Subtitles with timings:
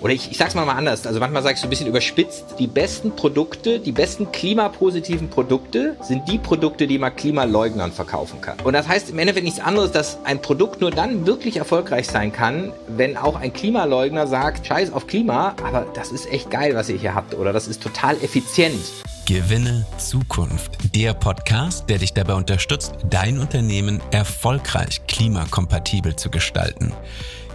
[0.00, 3.14] oder ich, ich sag's mal anders, also manchmal sagst du ein bisschen überspitzt, die besten
[3.14, 8.58] Produkte, die besten klimapositiven Produkte sind die Produkte, die man Klimaleugnern verkaufen kann.
[8.64, 12.32] Und das heißt im Endeffekt nichts anderes, dass ein Produkt nur dann wirklich erfolgreich sein
[12.32, 16.88] kann, wenn auch ein Klimaleugner sagt, scheiß auf Klima, aber das ist echt geil, was
[16.88, 18.80] ihr hier habt oder das ist total effizient.
[19.26, 20.94] Gewinne Zukunft.
[20.94, 26.92] Der Podcast, der dich dabei unterstützt, dein Unternehmen erfolgreich klimakompatibel zu gestalten.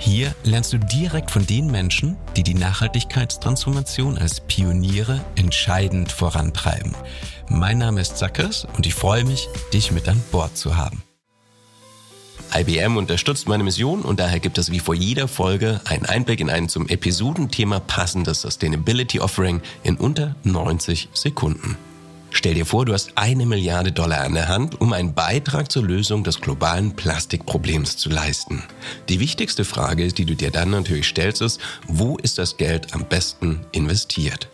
[0.03, 6.95] Hier lernst du direkt von den Menschen, die die Nachhaltigkeitstransformation als Pioniere entscheidend vorantreiben.
[7.49, 11.03] Mein Name ist Zackers und ich freue mich, dich mit an Bord zu haben.
[12.51, 16.49] IBM unterstützt meine Mission und daher gibt es wie vor jeder Folge einen Einblick in
[16.49, 21.77] ein zum Episodenthema passendes Sustainability Offering in unter 90 Sekunden.
[22.33, 25.83] Stell dir vor, du hast eine Milliarde Dollar an der Hand, um einen Beitrag zur
[25.83, 28.63] Lösung des globalen Plastikproblems zu leisten.
[29.09, 33.05] Die wichtigste Frage, die du dir dann natürlich stellst, ist, wo ist das Geld am
[33.05, 34.47] besten investiert?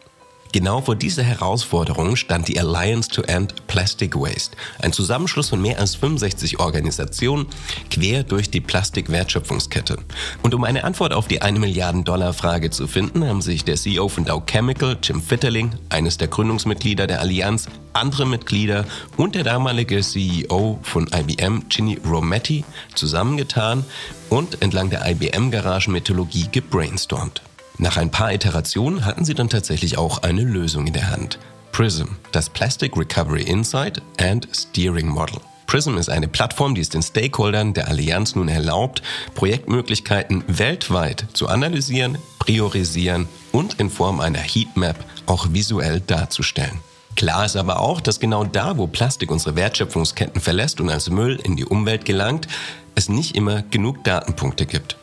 [0.52, 5.80] Genau vor dieser Herausforderung stand die Alliance to End Plastic Waste, ein Zusammenschluss von mehr
[5.80, 7.48] als 65 Organisationen
[7.92, 9.98] quer durch die Plastikwertschöpfungskette.
[10.44, 13.76] Und um eine Antwort auf die 1 Milliarden Dollar Frage zu finden, haben sich der
[13.76, 18.86] CEO von Dow Chemical, Jim Fitterling, eines der Gründungsmitglieder der Allianz, andere Mitglieder
[19.18, 22.64] und der damalige CEO von IBM, Ginny Rometty,
[22.96, 23.84] zusammengetan
[24.30, 27.42] und entlang der IBM-Garagenmethodologie gebrainstormt.
[27.80, 31.38] Nach ein paar Iterationen hatten sie dann tatsächlich auch eine Lösung in der Hand.
[31.72, 35.40] PRISM, das Plastic Recovery Insight and Steering Model.
[35.68, 39.04] PRISM ist eine Plattform, die es den Stakeholdern der Allianz nun erlaubt,
[39.36, 44.98] Projektmöglichkeiten weltweit zu analysieren, priorisieren und in Form einer Heatmap
[45.28, 46.80] auch visuell darzustellen.
[47.16, 51.40] Klar ist aber auch, dass genau da, wo Plastik unsere Wertschöpfungsketten verlässt und als Müll
[51.44, 52.48] in die Umwelt gelangt,
[52.96, 54.98] es nicht immer genug Datenpunkte gibt.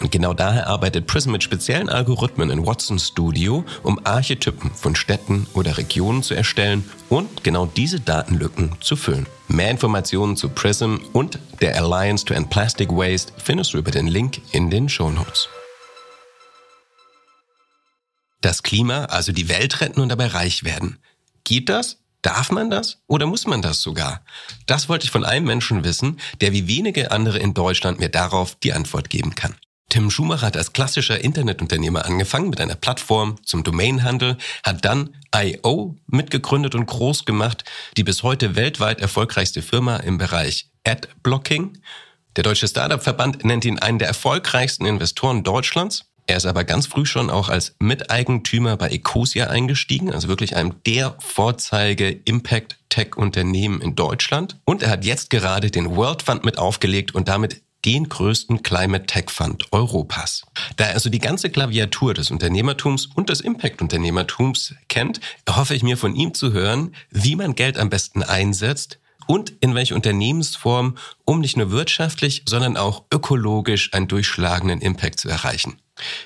[0.00, 5.46] Und genau daher arbeitet Prism mit speziellen Algorithmen in Watson Studio, um Archetypen von Städten
[5.54, 9.26] oder Regionen zu erstellen und genau diese Datenlücken zu füllen.
[9.48, 14.06] Mehr Informationen zu Prism und der Alliance to End Plastic Waste findest du über den
[14.06, 15.48] Link in den Show Notes.
[18.40, 20.98] Das Klima, also die Welt retten und dabei reich werden.
[21.42, 21.98] Geht das?
[22.22, 24.22] Darf man das oder muss man das sogar?
[24.66, 28.56] Das wollte ich von einem Menschen wissen, der wie wenige andere in Deutschland mir darauf
[28.56, 29.54] die Antwort geben kann.
[29.90, 35.96] Tim Schumacher hat als klassischer Internetunternehmer angefangen mit einer Plattform zum Domainhandel, hat dann IO
[36.06, 37.64] mitgegründet und groß gemacht,
[37.96, 41.78] die bis heute weltweit erfolgreichste Firma im Bereich Adblocking.
[42.36, 46.04] Der Deutsche Startup-Verband nennt ihn einen der erfolgreichsten Investoren Deutschlands.
[46.26, 50.74] Er ist aber ganz früh schon auch als Miteigentümer bei Ecosia eingestiegen, also wirklich einem
[50.84, 54.58] der Vorzeige Impact Tech Unternehmen in Deutschland.
[54.66, 59.06] Und er hat jetzt gerade den World Fund mit aufgelegt und damit den größten Climate
[59.06, 60.42] Tech Fund Europas.
[60.76, 65.96] Da er also die ganze Klaviatur des Unternehmertums und des Impact-Unternehmertums kennt, erhoffe ich mir
[65.96, 71.40] von ihm zu hören, wie man Geld am besten einsetzt und in welche Unternehmensform, um
[71.40, 75.80] nicht nur wirtschaftlich, sondern auch ökologisch einen durchschlagenden Impact zu erreichen.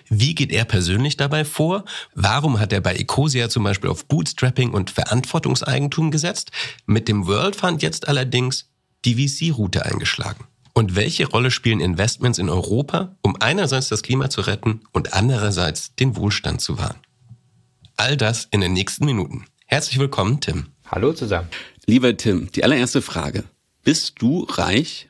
[0.08, 1.84] Wie geht er persönlich dabei vor?
[2.14, 6.52] Warum hat er bei Ecosia zum Beispiel auf Bootstrapping und Verantwortungseigentum gesetzt?
[6.86, 8.68] Mit dem World Fund jetzt allerdings
[9.04, 10.46] die VC-Route eingeschlagen.
[10.74, 15.94] Und welche Rolle spielen Investments in Europa, um einerseits das Klima zu retten und andererseits
[15.94, 16.96] den Wohlstand zu wahren?
[17.96, 19.44] All das in den nächsten Minuten.
[19.66, 20.68] Herzlich willkommen, Tim.
[20.90, 21.48] Hallo zusammen.
[21.86, 23.44] Lieber Tim, die allererste Frage.
[23.84, 25.08] Bist du reich?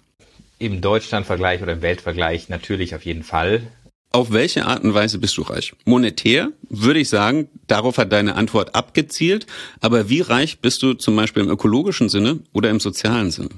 [0.58, 3.62] Im Deutschlandvergleich oder im Weltvergleich natürlich auf jeden Fall.
[4.10, 5.74] Auf welche Art und Weise bist du reich?
[5.84, 9.46] Monetär würde ich sagen, darauf hat deine Antwort abgezielt.
[9.80, 13.50] Aber wie reich bist du zum Beispiel im ökologischen Sinne oder im sozialen Sinne?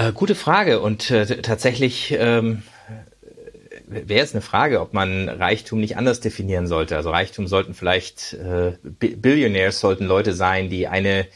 [0.00, 2.62] Äh, gute Frage und äh, tatsächlich ähm,
[3.86, 6.96] wäre es eine Frage, ob man Reichtum nicht anders definieren sollte.
[6.96, 11.26] Also Reichtum sollten vielleicht äh, Billionaires sollten Leute sein, die eine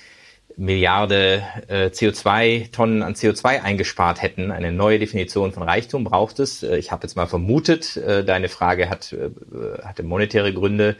[0.56, 4.50] Milliarde äh, CO2-Tonnen an CO2 eingespart hätten.
[4.50, 6.62] Eine neue Definition von Reichtum braucht es.
[6.62, 9.28] Äh, ich habe jetzt mal vermutet, äh, deine Frage hat, äh,
[9.82, 10.96] hatte monetäre Gründe.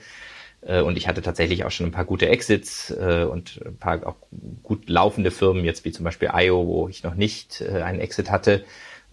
[0.67, 4.07] Äh, und ich hatte tatsächlich auch schon ein paar gute Exits äh, und ein paar
[4.07, 4.17] auch
[4.63, 8.31] gut laufende Firmen, jetzt wie zum Beispiel IO, wo ich noch nicht äh, einen Exit
[8.31, 8.65] hatte.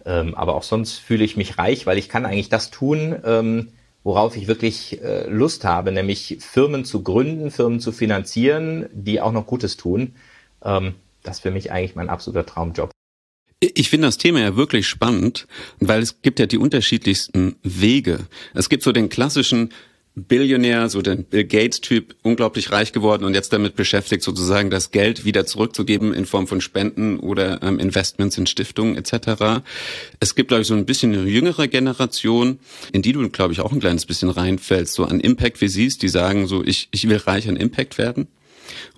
[0.04, 3.68] Ähm, aber auch sonst fühle ich mich reich, weil ich kann eigentlich das tun, ähm,
[4.04, 9.46] worauf ich wirklich Lust habe, nämlich Firmen zu gründen, Firmen zu finanzieren, die auch noch
[9.46, 10.16] Gutes tun.
[10.64, 12.90] Ähm, das ist für mich eigentlich mein absoluter Traumjob.
[13.60, 15.46] Ich finde das Thema ja wirklich spannend,
[15.78, 18.26] weil es gibt ja die unterschiedlichsten Wege.
[18.54, 19.70] Es gibt so den klassischen
[20.14, 25.24] Billionär, so der Bill Gates-Typ, unglaublich reich geworden und jetzt damit beschäftigt, sozusagen das Geld
[25.24, 29.62] wieder zurückzugeben in Form von Spenden oder ähm, Investments in Stiftungen etc.
[30.20, 32.58] Es gibt, glaube ich, so ein bisschen eine jüngere Generation,
[32.92, 36.02] in die du, glaube ich, auch ein kleines bisschen reinfällst, so an Impact wie siehst,
[36.02, 38.28] die sagen so, ich, ich will reich an Impact werden.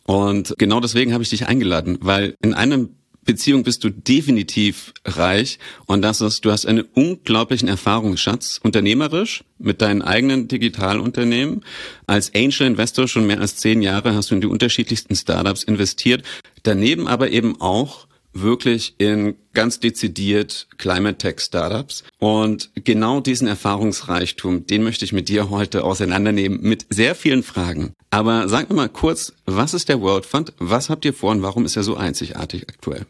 [0.02, 2.90] Und genau deswegen habe ich dich eingeladen, weil in einem
[3.24, 9.80] Beziehung bist du definitiv reich und das ist, du hast einen unglaublichen Erfahrungsschatz, unternehmerisch mit
[9.80, 11.64] deinen eigenen Digitalunternehmen.
[12.06, 16.24] Als Angel Investor schon mehr als zehn Jahre hast du in die unterschiedlichsten Startups investiert.
[16.62, 22.04] Daneben aber eben auch wirklich in ganz dezidiert Climate Tech Startups.
[22.18, 27.94] Und genau diesen Erfahrungsreichtum, den möchte ich mit dir heute auseinandernehmen mit sehr vielen Fragen.
[28.10, 30.52] Aber sag mir mal kurz, was ist der World Fund?
[30.58, 33.06] Was habt ihr vor und warum ist er so einzigartig aktuell?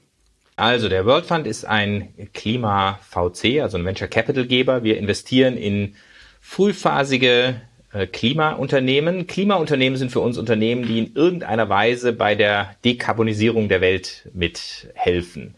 [0.56, 4.84] Also der World Fund ist ein Klima-VC, also ein Venture Capital Geber.
[4.84, 5.96] Wir investieren in
[6.40, 7.60] frühphasige
[7.92, 9.26] äh, Klimaunternehmen.
[9.26, 15.56] Klimaunternehmen sind für uns Unternehmen, die in irgendeiner Weise bei der Dekarbonisierung der Welt mithelfen.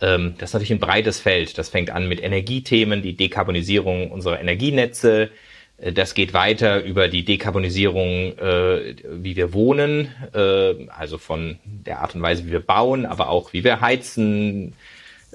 [0.00, 1.58] Ähm, das ist natürlich ein breites Feld.
[1.58, 5.30] Das fängt an mit Energiethemen, die Dekarbonisierung unserer Energienetze,
[5.80, 12.14] das geht weiter über die Dekarbonisierung, äh, wie wir wohnen, äh, also von der Art
[12.14, 14.74] und Weise, wie wir bauen, aber auch wie wir heizen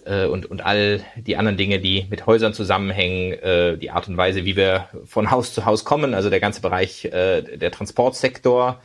[0.05, 4.17] äh, und, und all die anderen Dinge, die mit Häusern zusammenhängen, äh, die Art und
[4.17, 8.81] Weise, wie wir von Haus zu Haus kommen, also der ganze Bereich äh, der Transportsektor.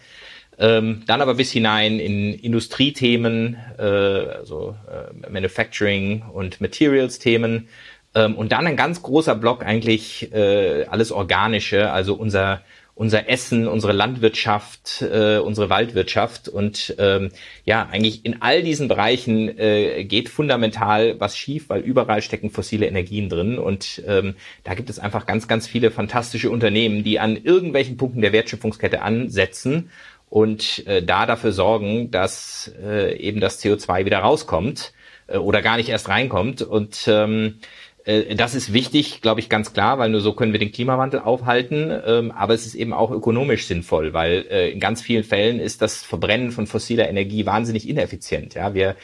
[0.59, 7.69] Ähm, dann aber bis hinein in Industriethemen, äh, also äh, Manufacturing und Materials-Themen
[8.15, 12.63] ähm, und dann ein ganz großer Block eigentlich äh, alles Organische, also unser
[13.01, 16.49] unser Essen, unsere Landwirtschaft, äh, unsere Waldwirtschaft.
[16.51, 17.31] Und ähm,
[17.65, 22.87] ja, eigentlich in all diesen Bereichen äh, geht fundamental was schief, weil überall stecken fossile
[22.87, 23.59] Energien drin.
[23.59, 24.35] Und ähm,
[24.65, 29.01] da gibt es einfach ganz, ganz viele fantastische Unternehmen, die an irgendwelchen Punkten der Wertschöpfungskette
[29.01, 29.91] ansetzen
[30.29, 34.93] und äh, da dafür sorgen, dass äh, eben das CO2 wieder rauskommt
[35.27, 36.61] äh, oder gar nicht erst reinkommt.
[36.61, 37.90] Und ähm, äh,
[38.35, 41.93] das ist wichtig, glaube ich, ganz klar, weil nur so können wir den Klimawandel aufhalten.
[42.07, 45.83] Ähm, aber es ist eben auch ökonomisch sinnvoll, weil äh, in ganz vielen Fällen ist
[45.83, 48.55] das Verbrennen von fossiler Energie wahnsinnig ineffizient.
[48.55, 48.97] Ja, wir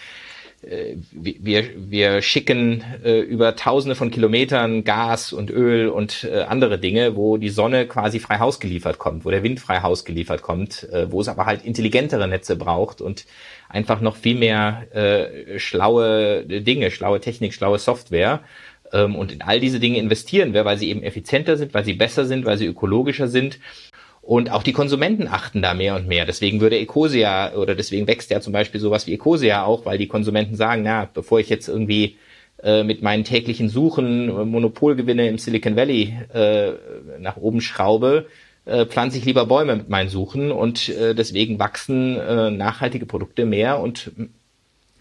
[0.62, 6.78] äh, wir, wir schicken äh, über tausende von Kilometern Gas und Öl und äh, andere
[6.78, 10.42] Dinge, wo die Sonne quasi frei Haus geliefert kommt, wo der Wind frei Haus geliefert
[10.42, 13.26] kommt, äh, wo es aber halt intelligentere Netze braucht und
[13.68, 18.40] einfach noch viel mehr äh, schlaue Dinge, schlaue Technik, schlaue Software.
[18.92, 21.94] Ähm, und in all diese Dinge investieren wir, weil sie eben effizienter sind, weil sie
[21.94, 23.58] besser sind, weil sie ökologischer sind.
[24.22, 26.26] Und auch die Konsumenten achten da mehr und mehr.
[26.26, 30.08] Deswegen würde Ecosia oder deswegen wächst ja zum Beispiel sowas wie Ecosia auch, weil die
[30.08, 32.16] Konsumenten sagen, na, bevor ich jetzt irgendwie
[32.62, 36.72] äh, mit meinen täglichen Suchen äh, Monopolgewinne im Silicon Valley äh,
[37.20, 38.26] nach oben schraube,
[38.64, 42.16] äh, pflanze ich lieber Bäume mit meinen Suchen und äh, deswegen wachsen
[42.56, 44.10] nachhaltige Produkte mehr und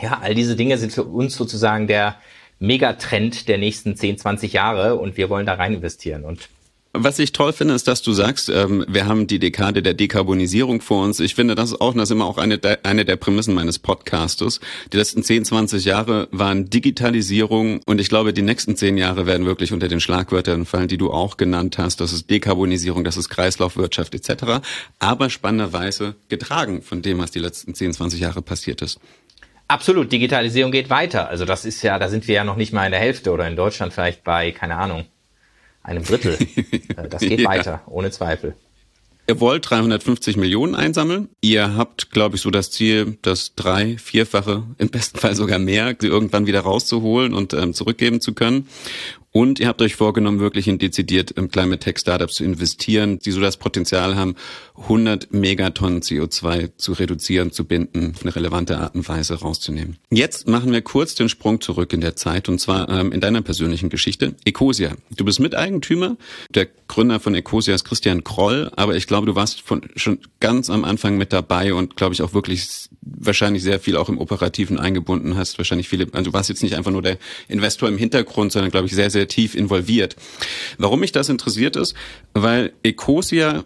[0.01, 2.17] ja, all diese Dinge sind für uns sozusagen der
[2.59, 6.23] Megatrend der nächsten 10, 20 Jahre und wir wollen da rein investieren.
[6.23, 6.49] Und
[6.97, 10.79] was ich toll finde, ist, dass du sagst, ähm, wir haben die Dekade der Dekarbonisierung
[10.79, 11.19] vor uns.
[11.19, 13.79] Ich finde, das ist auch, das ist immer auch eine der, eine der Prämissen meines
[13.79, 14.61] Podcastes.
[14.93, 19.45] Die letzten 10, 20 Jahre waren Digitalisierung und ich glaube, die nächsten 10 Jahre werden
[19.45, 21.99] wirklich unter den Schlagwörtern fallen, die du auch genannt hast.
[21.99, 24.65] Das ist Dekarbonisierung, das ist Kreislaufwirtschaft etc.
[24.99, 28.99] Aber spannenderweise getragen von dem, was die letzten 10, 20 Jahre passiert ist.
[29.67, 31.27] Absolut, Digitalisierung geht weiter.
[31.27, 33.47] Also das ist ja, da sind wir ja noch nicht mal in der Hälfte oder
[33.47, 35.05] in Deutschland vielleicht bei, keine Ahnung,
[35.83, 36.37] einem Drittel.
[36.97, 37.49] Äh, das geht ja.
[37.49, 38.55] weiter, ohne Zweifel.
[39.27, 41.29] Ihr wollt 350 Millionen einsammeln.
[41.41, 45.95] Ihr habt, glaube ich, so das Ziel, das drei, vierfache, im besten Fall sogar mehr,
[45.99, 48.67] sie irgendwann wieder rauszuholen und ähm, zurückgeben zu können.
[49.31, 53.31] Und ihr habt euch vorgenommen, wirklich in dezidiert im Climate Tech Startups zu investieren, die
[53.31, 54.35] so das Potenzial haben,
[54.77, 59.97] 100 Megatonnen CO2 zu reduzieren, zu binden, eine relevante Art und Weise rauszunehmen.
[60.11, 63.41] Jetzt machen wir kurz den Sprung zurück in der Zeit und zwar ähm, in deiner
[63.41, 64.35] persönlichen Geschichte.
[64.43, 64.91] Ecosia.
[65.15, 66.17] Du bist Miteigentümer.
[66.49, 70.69] Der Gründer von Ecosia ist Christian Kroll, aber ich glaube, du warst von, schon ganz
[70.69, 74.79] am Anfang mit dabei und glaube ich auch wirklich wahrscheinlich sehr viel auch im Operativen
[74.79, 75.57] eingebunden hast.
[75.57, 77.17] Wahrscheinlich viele, also du warst jetzt nicht einfach nur der
[77.47, 80.15] Investor im Hintergrund, sondern glaube ich sehr, sehr tief involviert.
[80.77, 81.95] Warum mich das interessiert ist,
[82.33, 83.63] weil Ecosia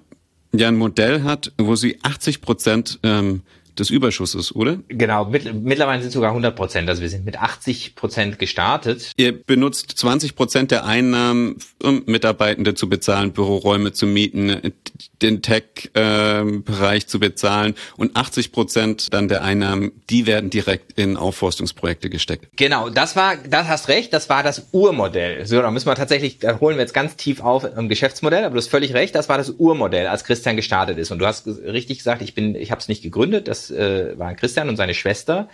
[0.54, 3.42] ja ein Modell hat, wo sie 80 Prozent ähm,
[3.80, 4.80] des Überschusses, oder?
[4.88, 6.90] Genau, mit, mittlerweile sind es sogar 100 Prozent.
[6.90, 9.12] Also wir sind mit 80 Prozent gestartet.
[9.18, 14.74] Ihr benutzt 20 Prozent der Einnahmen, um Mitarbeitende zu bezahlen, Büroräume zu mieten,
[15.22, 22.10] den Tech-Bereich zu bezahlen und 80 Prozent dann der Einnahmen, die werden direkt in Aufforstungsprojekte
[22.10, 22.48] gesteckt.
[22.56, 25.46] Genau, das war, das hast recht, das war das Urmodell.
[25.46, 28.54] So, da müssen wir tatsächlich, da holen wir jetzt ganz tief auf im Geschäftsmodell, aber
[28.54, 31.12] du hast völlig recht, das war das Urmodell, als Christian gestartet ist.
[31.12, 34.36] Und du hast richtig gesagt, ich bin, ich habe es nicht gegründet, das äh, waren
[34.36, 35.50] Christian und seine Schwester.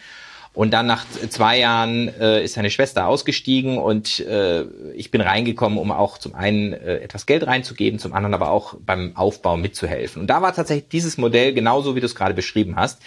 [0.56, 4.64] Und dann nach zwei Jahren äh, ist seine Schwester ausgestiegen und äh,
[4.96, 8.76] ich bin reingekommen, um auch zum einen äh, etwas Geld reinzugeben, zum anderen aber auch
[8.80, 10.22] beim Aufbau mitzuhelfen.
[10.22, 13.02] Und da war tatsächlich dieses Modell genauso, wie du es gerade beschrieben hast.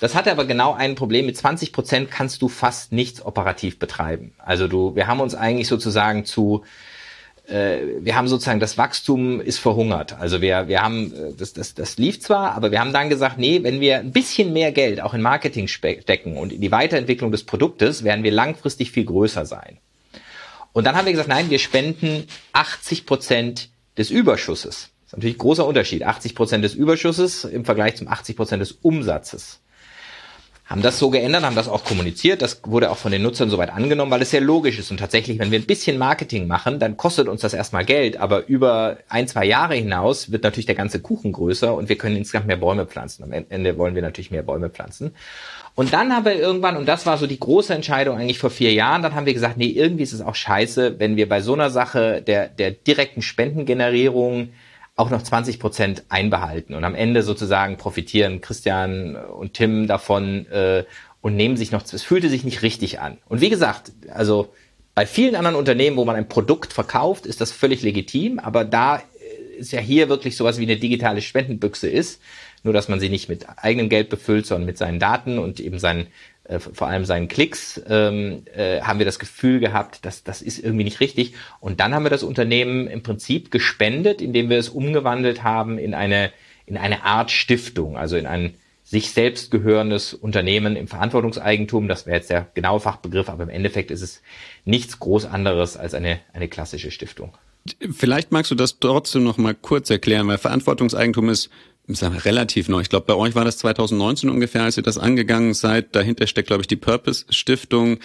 [0.00, 1.26] Das hatte aber genau ein Problem.
[1.26, 4.32] Mit 20 Prozent kannst du fast nichts operativ betreiben.
[4.38, 6.64] Also du, wir haben uns eigentlich sozusagen zu
[7.46, 10.18] wir haben sozusagen das Wachstum ist verhungert.
[10.18, 13.38] Also wir, wir haben, äh, das, das, das lief zwar, aber wir haben dann gesagt,
[13.38, 17.32] nee, wenn wir ein bisschen mehr Geld auch in Marketing stecken und in die Weiterentwicklung
[17.32, 19.78] des Produktes, werden wir langfristig viel größer sein.
[20.72, 24.90] Und dann haben wir gesagt, nein, wir spenden 80 Prozent des Überschusses.
[25.02, 26.02] Das ist natürlich ein großer Unterschied.
[26.02, 29.60] 80 Prozent des Überschusses im Vergleich zum 80 Prozent des Umsatzes
[30.64, 32.40] haben das so geändert, haben das auch kommuniziert.
[32.40, 34.90] Das wurde auch von den Nutzern soweit angenommen, weil es sehr logisch ist.
[34.90, 38.46] Und tatsächlich, wenn wir ein bisschen Marketing machen, dann kostet uns das erstmal Geld, aber
[38.46, 42.46] über ein, zwei Jahre hinaus wird natürlich der ganze Kuchen größer und wir können insgesamt
[42.46, 43.24] mehr Bäume pflanzen.
[43.24, 45.14] Am Ende wollen wir natürlich mehr Bäume pflanzen.
[45.74, 48.72] Und dann haben wir irgendwann, und das war so die große Entscheidung eigentlich vor vier
[48.72, 51.52] Jahren, dann haben wir gesagt, nee, irgendwie ist es auch scheiße, wenn wir bei so
[51.52, 54.50] einer Sache der, der direkten Spendengenerierung
[54.96, 56.74] auch noch 20 Prozent einbehalten.
[56.74, 60.84] Und am Ende sozusagen profitieren Christian und Tim davon äh,
[61.20, 63.18] und nehmen sich noch, es fühlte sich nicht richtig an.
[63.28, 64.52] Und wie gesagt, also
[64.94, 69.02] bei vielen anderen Unternehmen, wo man ein Produkt verkauft, ist das völlig legitim, aber da
[69.58, 72.20] ist ja hier wirklich sowas wie eine digitale Spendenbüchse ist,
[72.62, 75.78] nur dass man sie nicht mit eigenem Geld befüllt, sondern mit seinen Daten und eben
[75.78, 76.06] seinen
[76.44, 80.58] äh, vor allem seinen Klicks, ähm, äh, haben wir das Gefühl gehabt, dass das ist
[80.58, 81.34] irgendwie nicht richtig.
[81.60, 85.94] Und dann haben wir das Unternehmen im Prinzip gespendet, indem wir es umgewandelt haben in
[85.94, 86.32] eine,
[86.66, 91.88] in eine Art Stiftung, also in ein sich selbst gehörendes Unternehmen im Verantwortungseigentum.
[91.88, 94.22] Das wäre jetzt der genaue Fachbegriff, aber im Endeffekt ist es
[94.66, 97.32] nichts groß anderes als eine, eine klassische Stiftung.
[97.90, 101.48] Vielleicht magst du das trotzdem noch mal kurz erklären, weil Verantwortungseigentum ist
[101.88, 102.80] relativ neu.
[102.80, 105.94] Ich glaube, bei euch war das 2019 ungefähr, als ihr das angegangen seid.
[105.94, 107.98] Dahinter steckt, glaube ich, die Purpose Stiftung.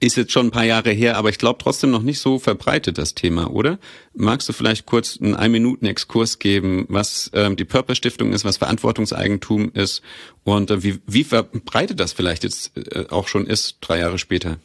[0.00, 2.98] Ist jetzt schon ein paar Jahre her, aber ich glaube trotzdem noch nicht so verbreitet
[2.98, 3.80] das Thema, oder?
[4.14, 9.72] Magst du vielleicht kurz einen Ein-Minuten-Exkurs geben, was ähm, die Purpose Stiftung ist, was Verantwortungseigentum
[9.72, 10.02] ist
[10.44, 14.58] und äh, wie, wie verbreitet das vielleicht jetzt äh, auch schon ist, drei Jahre später?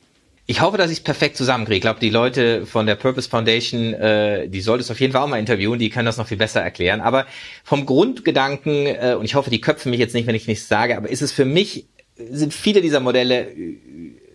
[0.46, 1.78] Ich hoffe, dass ich es perfekt zusammenkriege.
[1.78, 5.22] Ich glaube, die Leute von der Purpose Foundation, äh, die solltest du auf jeden Fall
[5.22, 7.00] auch mal interviewen, die können das noch viel besser erklären.
[7.00, 7.26] Aber
[7.64, 10.98] vom Grundgedanken, äh, und ich hoffe, die köpfen mich jetzt nicht, wenn ich nichts sage,
[10.98, 11.86] aber ist es für mich,
[12.18, 13.78] sind viele dieser Modelle, äh,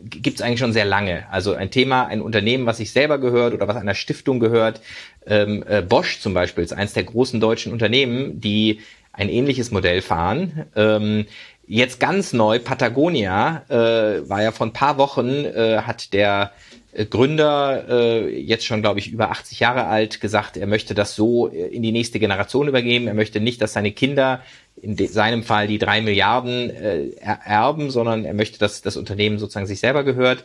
[0.03, 1.31] gibt es eigentlich schon sehr lange.
[1.31, 4.81] Also ein Thema, ein Unternehmen, was sich selber gehört oder was einer Stiftung gehört.
[5.27, 8.81] Ähm, äh, Bosch zum Beispiel ist eines der großen deutschen Unternehmen, die
[9.13, 10.65] ein ähnliches Modell fahren.
[10.75, 11.27] Ähm,
[11.71, 16.53] Jetzt ganz neu, Patagonia, äh, war ja vor ein paar Wochen, äh, hat der
[16.95, 21.15] äh, Gründer, äh, jetzt schon, glaube ich, über 80 Jahre alt, gesagt, er möchte das
[21.15, 23.07] so äh, in die nächste Generation übergeben.
[23.07, 24.41] Er möchte nicht, dass seine Kinder,
[24.81, 29.67] in seinem Fall die drei Milliarden, äh, erben, sondern er möchte, dass das Unternehmen sozusagen
[29.67, 30.45] sich selber gehört.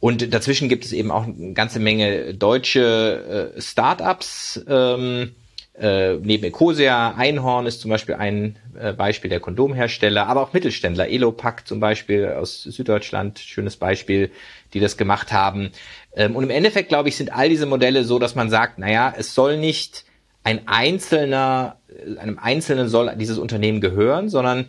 [0.00, 4.62] Und dazwischen gibt es eben auch eine ganze Menge deutsche äh, Start-ups.
[4.68, 5.34] Ähm,
[5.80, 11.08] äh, neben Ecosia, Einhorn ist zum Beispiel ein äh, Beispiel der Kondomhersteller, aber auch Mittelständler,
[11.08, 14.30] Elopack zum Beispiel aus Süddeutschland, schönes Beispiel,
[14.74, 15.70] die das gemacht haben.
[16.14, 19.14] Ähm, und im Endeffekt, glaube ich, sind all diese Modelle so, dass man sagt, naja,
[19.16, 20.04] es soll nicht
[20.44, 21.76] ein einzelner,
[22.18, 24.66] einem Einzelnen soll dieses Unternehmen gehören, sondern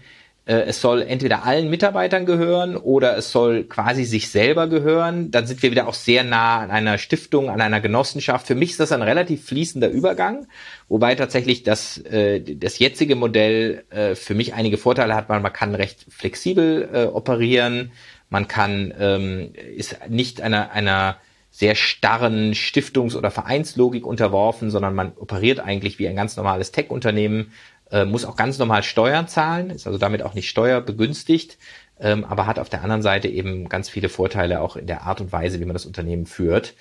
[0.49, 5.29] äh, es soll entweder allen Mitarbeitern gehören oder es soll quasi sich selber gehören.
[5.29, 8.47] Dann sind wir wieder auch sehr nah an einer Stiftung, an einer Genossenschaft.
[8.47, 10.47] Für mich ist das ein relativ fließender Übergang,
[10.87, 15.53] wobei tatsächlich das, äh, das jetzige Modell äh, für mich einige Vorteile hat, weil man
[15.53, 17.91] kann recht flexibel äh, operieren.
[18.31, 21.17] Man kann, ähm, ist nicht einer, einer
[21.51, 27.51] sehr starren Stiftungs- oder Vereinslogik unterworfen, sondern man operiert eigentlich wie ein ganz normales Tech-Unternehmen
[27.91, 31.57] äh, muss auch ganz normal Steuern zahlen, ist also damit auch nicht steuerbegünstigt,
[31.99, 35.21] ähm, aber hat auf der anderen Seite eben ganz viele Vorteile auch in der Art
[35.21, 36.73] und Weise, wie man das Unternehmen führt.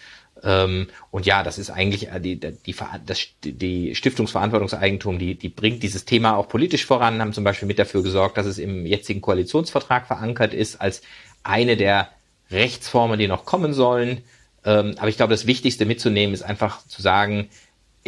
[0.43, 2.75] Ähm, und ja, das ist eigentlich äh, die, die,
[3.07, 7.79] das, die Stiftungsverantwortungseigentum, die, die bringt dieses Thema auch politisch voran, haben zum Beispiel mit
[7.79, 11.03] dafür gesorgt, dass es im jetzigen Koalitionsvertrag verankert ist als
[11.43, 12.09] eine der
[12.51, 14.23] Rechtsformen, die noch kommen sollen.
[14.65, 17.49] Ähm, aber ich glaube, das Wichtigste mitzunehmen ist einfach zu sagen,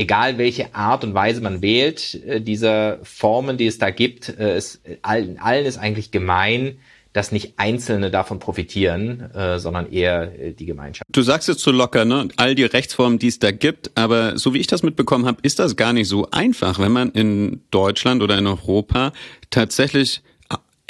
[0.01, 4.55] egal welche Art und Weise man wählt, äh, dieser Formen, die es da gibt, äh,
[4.55, 6.79] es, allen, allen ist eigentlich gemein,
[7.13, 11.05] dass nicht Einzelne davon profitieren, äh, sondern eher äh, die Gemeinschaft.
[11.13, 12.29] Du sagst jetzt so locker, ne?
[12.37, 15.59] All die Rechtsformen, die es da gibt, aber so wie ich das mitbekommen habe, ist
[15.59, 19.13] das gar nicht so einfach, wenn man in Deutschland oder in Europa
[19.51, 20.23] tatsächlich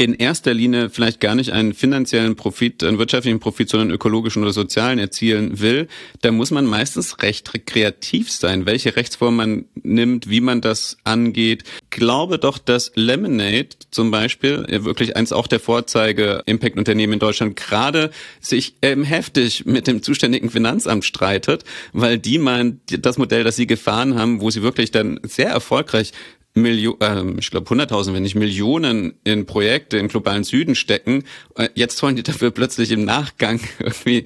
[0.01, 4.55] in erster Linie vielleicht gar nicht einen finanziellen Profit, einen wirtschaftlichen Profit, sondern ökologischen oder
[4.55, 5.89] sozialen erzielen will,
[6.23, 11.65] da muss man meistens recht kreativ sein, welche Rechtsform man nimmt, wie man das angeht.
[11.91, 18.11] Glaube doch, dass Lemonade zum Beispiel, wirklich eins auch der Vorzeige Impact-Unternehmen in Deutschland, gerade
[18.41, 23.67] sich ähm, heftig mit dem zuständigen Finanzamt streitet, weil die meinen, das Modell, das sie
[23.67, 26.13] gefahren haben, wo sie wirklich dann sehr erfolgreich
[26.55, 31.25] Millionen, äh, ich glaube 100.000, wenn nicht Millionen in Projekte im globalen Süden stecken.
[31.57, 34.25] Äh, jetzt wollen die dafür plötzlich im Nachgang irgendwie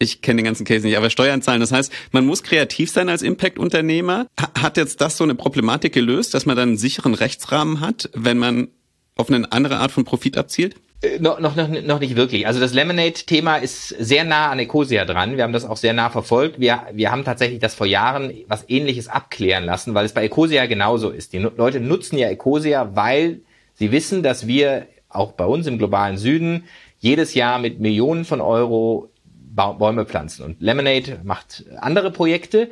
[0.00, 1.60] ich kenne den ganzen Case nicht, aber Steuern zahlen.
[1.60, 4.28] Das heißt, man muss kreativ sein als Impact-Unternehmer.
[4.56, 8.38] Hat jetzt das so eine Problematik gelöst, dass man dann einen sicheren Rechtsrahmen hat, wenn
[8.38, 8.68] man
[9.16, 10.76] auf eine andere Art von Profit abzielt?
[11.00, 12.46] Äh, noch, noch, noch nicht wirklich.
[12.46, 15.36] Also das Lemonade-Thema ist sehr nah an Ecosia dran.
[15.36, 16.58] Wir haben das auch sehr nah verfolgt.
[16.58, 20.66] Wir, wir haben tatsächlich das vor Jahren was ähnliches abklären lassen, weil es bei Ecosia
[20.66, 21.32] genauso ist.
[21.32, 23.40] Die Leute nutzen ja Ecosia, weil
[23.74, 26.64] sie wissen, dass wir auch bei uns im globalen Süden
[26.98, 29.10] jedes Jahr mit Millionen von Euro
[29.54, 30.44] Bäume pflanzen.
[30.44, 32.70] Und Lemonade macht andere Projekte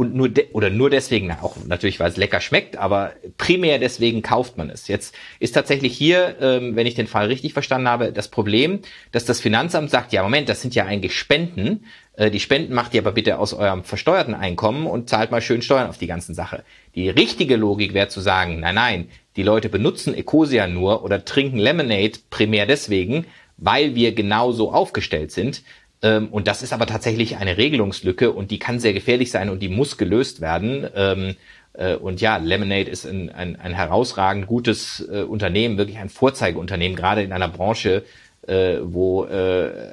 [0.00, 4.22] und nur de oder nur deswegen auch natürlich, weil es lecker schmeckt, aber primär deswegen
[4.22, 4.88] kauft man es.
[4.88, 8.78] Jetzt ist tatsächlich hier, ähm, wenn ich den Fall richtig verstanden habe, das Problem,
[9.12, 11.84] dass das Finanzamt sagt, ja Moment, das sind ja eigentlich Spenden.
[12.16, 15.60] Äh, die Spenden macht ihr aber bitte aus eurem versteuerten Einkommen und zahlt mal schön
[15.60, 16.64] Steuern auf die ganze Sache.
[16.94, 21.58] Die richtige Logik wäre zu sagen, nein, nein, die Leute benutzen Ecosia nur oder trinken
[21.58, 23.26] Lemonade primär deswegen,
[23.58, 25.62] weil wir genauso aufgestellt sind.
[26.02, 29.60] Ähm, und das ist aber tatsächlich eine Regelungslücke und die kann sehr gefährlich sein und
[29.60, 30.88] die muss gelöst werden.
[30.94, 31.36] Ähm,
[31.74, 36.96] äh, und ja, Lemonade ist ein, ein, ein herausragend gutes äh, Unternehmen, wirklich ein Vorzeigeunternehmen,
[36.96, 38.04] gerade in einer Branche,
[38.46, 39.24] äh, wo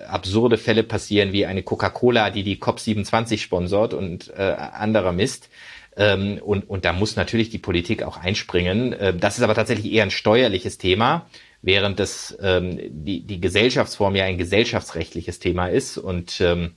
[0.08, 5.50] absurde Fälle passieren, wie eine Coca-Cola, die die COP27 sponsort und anderer Mist.
[5.98, 8.96] Ähm, und, und da muss natürlich die Politik auch einspringen.
[9.20, 11.28] Das ist aber tatsächlich eher ein steuerliches Thema
[11.62, 16.76] während das ähm, die, die Gesellschaftsform ja ein gesellschaftsrechtliches Thema ist und ähm,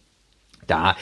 [0.70, 0.96] da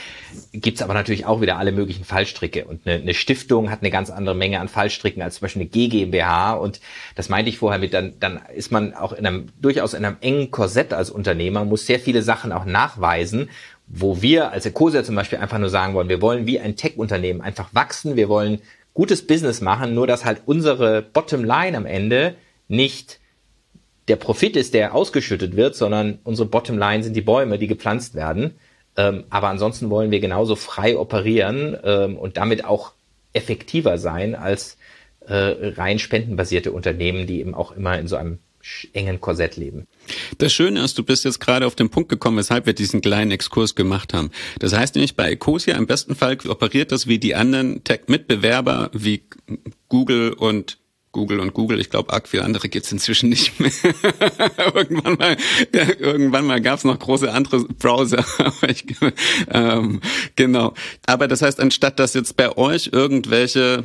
[0.53, 2.65] gibt's aber natürlich auch wieder alle möglichen Fallstricke.
[2.65, 5.71] Und eine, eine, Stiftung hat eine ganz andere Menge an Fallstricken als zum Beispiel eine
[5.71, 6.55] GmbH.
[6.55, 6.81] Und
[7.15, 10.17] das meinte ich vorher mit, dann, dann ist man auch in einem, durchaus in einem
[10.21, 13.51] engen Korsett als Unternehmer, muss sehr viele Sachen auch nachweisen,
[13.87, 17.41] wo wir als Ecosia zum Beispiel einfach nur sagen wollen, wir wollen wie ein Tech-Unternehmen
[17.41, 18.61] einfach wachsen, wir wollen
[18.95, 22.35] gutes Business machen, nur dass halt unsere Bottomline am Ende
[22.69, 23.21] nicht
[24.09, 28.55] der Profit ist, der ausgeschüttet wird, sondern unsere Bottomline sind die Bäume, die gepflanzt werden.
[28.97, 32.93] Ähm, aber ansonsten wollen wir genauso frei operieren ähm, und damit auch
[33.33, 34.79] effektiver sein als
[35.21, 38.39] äh, rein spendenbasierte Unternehmen, die eben auch immer in so einem
[38.93, 39.87] engen Korsett leben.
[40.39, 43.31] Das Schöne ist, du bist jetzt gerade auf den Punkt gekommen, weshalb wir diesen kleinen
[43.31, 44.31] Exkurs gemacht haben.
[44.59, 49.23] Das heißt nämlich, bei Ecosia im besten Fall operiert das wie die anderen Tech-Mitbewerber wie
[49.89, 50.79] Google und
[51.19, 51.81] Google und Google.
[51.81, 53.73] Ich glaube, arg viele andere gibt's inzwischen nicht mehr.
[54.75, 55.37] irgendwann mal,
[55.75, 58.25] ja, irgendwann mal gab's noch große andere Browser.
[58.69, 58.85] ich,
[59.51, 60.01] ähm,
[60.37, 60.75] genau.
[61.07, 63.83] Aber das heißt, anstatt dass jetzt bei euch irgendwelche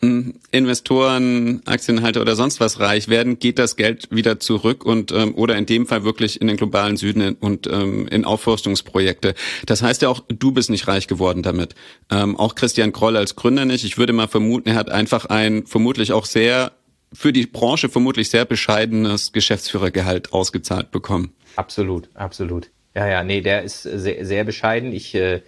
[0.00, 5.56] Investoren, Aktienhalter oder sonst was reich werden, geht das Geld wieder zurück und ähm, oder
[5.56, 9.34] in dem Fall wirklich in den globalen Süden und ähm, in Aufforstungsprojekte.
[9.66, 11.74] Das heißt ja auch, du bist nicht reich geworden damit.
[12.10, 13.84] Ähm, auch Christian Kroll als Gründer nicht.
[13.84, 16.72] Ich würde mal vermuten, er hat einfach ein vermutlich auch sehr
[17.12, 21.32] für die Branche vermutlich sehr bescheidenes Geschäftsführergehalt ausgezahlt bekommen.
[21.56, 22.70] Absolut, absolut.
[22.94, 24.92] Ja, ja, nee, der ist sehr, sehr bescheiden.
[24.92, 25.40] Ich äh,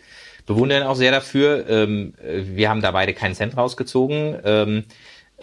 [0.46, 1.68] bewundere ihn auch sehr dafür.
[1.68, 4.38] Ähm, wir haben da beide keinen Cent rausgezogen.
[4.44, 4.84] Ähm,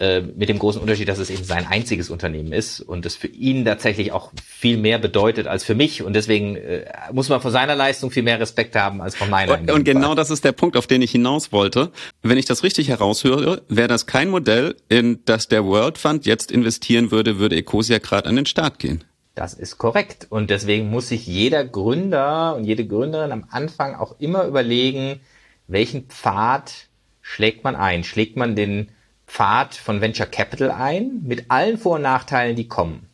[0.00, 3.26] äh, mit dem großen Unterschied, dass es eben sein einziges Unternehmen ist und es für
[3.26, 7.50] ihn tatsächlich auch viel mehr bedeutet als für mich und deswegen äh, muss man vor
[7.50, 9.58] seiner Leistung viel mehr Respekt haben als von meiner.
[9.58, 11.90] Und, und genau das ist der Punkt, auf den ich hinaus wollte.
[12.22, 16.52] Wenn ich das richtig heraushöre, wäre das kein Modell, in das der World Fund jetzt
[16.52, 19.02] investieren würde, würde Ecosia gerade an den Start gehen.
[19.38, 20.26] Das ist korrekt.
[20.30, 25.20] Und deswegen muss sich jeder Gründer und jede Gründerin am Anfang auch immer überlegen,
[25.68, 26.88] welchen Pfad
[27.22, 28.02] schlägt man ein?
[28.02, 28.88] Schlägt man den
[29.28, 33.08] Pfad von Venture Capital ein, mit allen Vor- und Nachteilen, die kommen?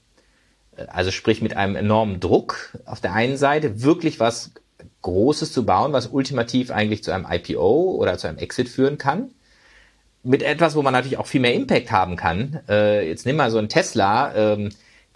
[0.87, 4.53] Also sprich mit einem enormen Druck auf der einen Seite, wirklich was
[5.03, 9.31] Großes zu bauen, was ultimativ eigentlich zu einem IPO oder zu einem Exit führen kann.
[10.23, 12.61] Mit etwas, wo man natürlich auch viel mehr Impact haben kann.
[12.67, 14.57] Äh, jetzt nimm mal so ein Tesla.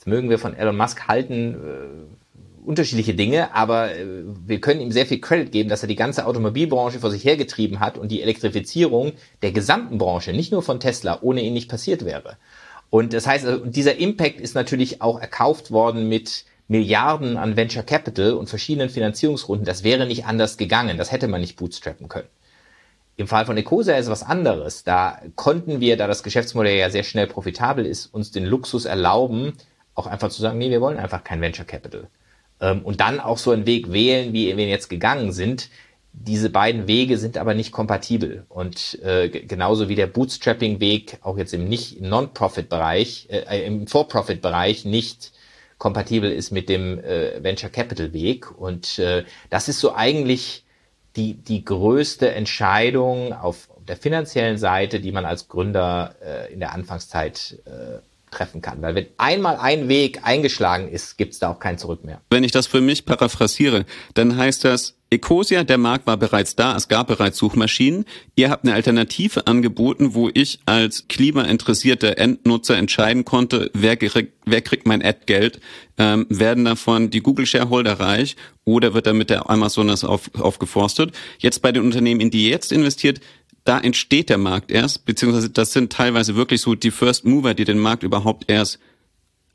[0.09, 4.05] Mögen wir von Elon Musk halten, äh, unterschiedliche Dinge, aber äh,
[4.47, 7.81] wir können ihm sehr viel Credit geben, dass er die ganze Automobilbranche vor sich hergetrieben
[7.81, 12.05] hat und die Elektrifizierung der gesamten Branche, nicht nur von Tesla, ohne ihn nicht passiert
[12.05, 12.37] wäre.
[12.90, 17.83] Und das heißt, also, dieser Impact ist natürlich auch erkauft worden mit Milliarden an Venture
[17.83, 19.64] Capital und verschiedenen Finanzierungsrunden.
[19.64, 20.99] Das wäre nicht anders gegangen.
[20.99, 22.29] Das hätte man nicht bootstrappen können.
[23.16, 24.85] Im Fall von Ecosia ist was anderes.
[24.85, 29.55] Da konnten wir, da das Geschäftsmodell ja sehr schnell profitabel ist, uns den Luxus erlauben,
[29.99, 32.09] auch einfach zu sagen, nee, wir wollen einfach kein Venture Capital.
[32.61, 35.69] Ähm, und dann auch so einen Weg wählen, wie wir jetzt gegangen sind.
[36.13, 38.45] Diese beiden Wege sind aber nicht kompatibel.
[38.49, 45.33] Und äh, genauso wie der Bootstrapping-Weg auch jetzt im nicht Non-Profit-Bereich, äh, im For-Profit-Bereich nicht
[45.79, 48.51] kompatibel ist mit dem äh, Venture Capital Weg.
[48.59, 50.65] Und äh, das ist so eigentlich
[51.17, 56.73] die, die größte Entscheidung auf der finanziellen Seite, die man als Gründer äh, in der
[56.73, 57.99] Anfangszeit äh,
[58.31, 58.83] treffen kann.
[58.83, 62.21] Weil wenn einmal ein Weg eingeschlagen ist, gibt es da auch kein Zurück mehr.
[62.31, 66.77] Wenn ich das für mich paraphrasiere, dann heißt das, Ecosia, der Markt war bereits da,
[66.77, 68.05] es gab bereits Suchmaschinen.
[68.37, 74.61] Ihr habt eine Alternative angeboten, wo ich als klimainteressierter Endnutzer entscheiden konnte, wer, kriegt, wer
[74.61, 75.61] kriegt mein Ad-Geld.
[75.97, 81.12] Ähm, werden davon die Google-Shareholder reich oder wird damit der Amazonas auf, aufgeforstet?
[81.38, 83.21] Jetzt bei den Unternehmen, in die ihr jetzt investiert,
[83.69, 87.65] da entsteht der Markt erst, beziehungsweise das sind teilweise wirklich so die First Mover, die
[87.65, 88.79] den Markt überhaupt erst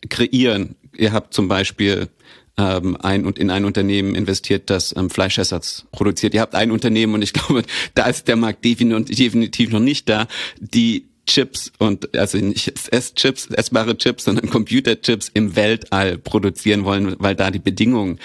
[0.10, 0.76] kreieren.
[0.96, 2.10] Ihr habt zum Beispiel
[2.56, 6.36] ähm, ein und in ein Unternehmen investiert, das ähm, Fleischersatz produziert.
[6.36, 7.64] Ihr habt ein Unternehmen und ich glaube,
[7.96, 10.28] da ist der Markt definitiv noch nicht da,
[10.60, 17.34] die Chips und also nicht Esschips, essbare Chips, sondern Computerchips im Weltall produzieren wollen, weil
[17.34, 18.20] da die Bedingungen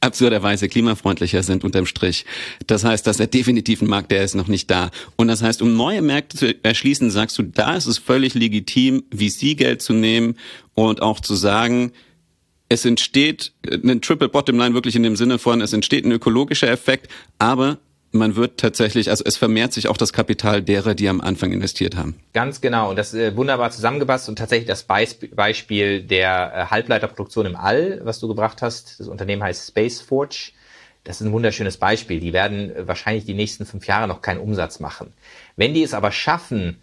[0.00, 2.24] absurderweise klimafreundlicher sind unterm Strich.
[2.66, 4.90] Das heißt, dass er definitiv ein Markt, der ist noch nicht da.
[5.16, 9.04] Und das heißt, um neue Märkte zu erschließen, sagst du, da ist es völlig legitim,
[9.12, 10.36] VC-Geld zu nehmen
[10.74, 11.92] und auch zu sagen,
[12.68, 16.68] es entsteht ein Triple Bottom Line wirklich in dem Sinne von, es entsteht ein ökologischer
[16.68, 17.08] Effekt,
[17.38, 17.78] aber
[18.10, 21.96] man wird tatsächlich, also es vermehrt sich auch das Kapital derer, die am Anfang investiert
[21.96, 22.16] haben.
[22.32, 22.90] Ganz genau.
[22.90, 28.00] Und das ist äh, wunderbar zusammengepasst und tatsächlich das Beispiel der äh, Halbleiterproduktion im All,
[28.04, 28.98] was du gebracht hast.
[29.00, 30.52] Das Unternehmen heißt Space Forge.
[31.04, 32.20] Das ist ein wunderschönes Beispiel.
[32.20, 35.12] Die werden äh, wahrscheinlich die nächsten fünf Jahre noch keinen Umsatz machen.
[35.56, 36.78] Wenn die es aber schaffen,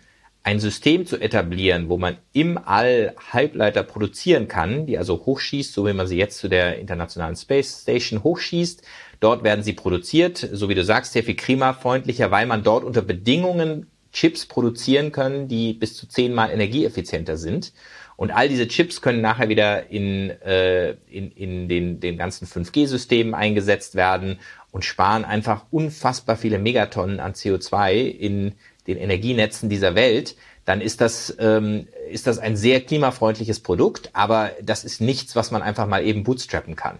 [0.45, 5.87] ein System zu etablieren, wo man im All Halbleiter produzieren kann, die also hochschießt, so
[5.87, 8.83] wie man sie jetzt zu der Internationalen Space Station hochschießt.
[9.25, 13.01] Dort werden sie produziert, so wie du sagst, sehr viel klimafreundlicher, weil man dort unter
[13.01, 17.73] Bedingungen Chips produzieren können, die bis zu zehnmal energieeffizienter sind.
[18.17, 23.33] Und all diese Chips können nachher wieder in, äh, in, in den, den ganzen 5G-Systemen
[23.33, 24.37] eingesetzt werden
[24.69, 28.53] und sparen einfach unfassbar viele Megatonnen an CO2 in
[28.85, 30.35] den Energienetzen dieser Welt,
[30.65, 35.49] dann ist das, ähm, ist das ein sehr klimafreundliches Produkt, aber das ist nichts, was
[35.49, 36.99] man einfach mal eben bootstrappen kann.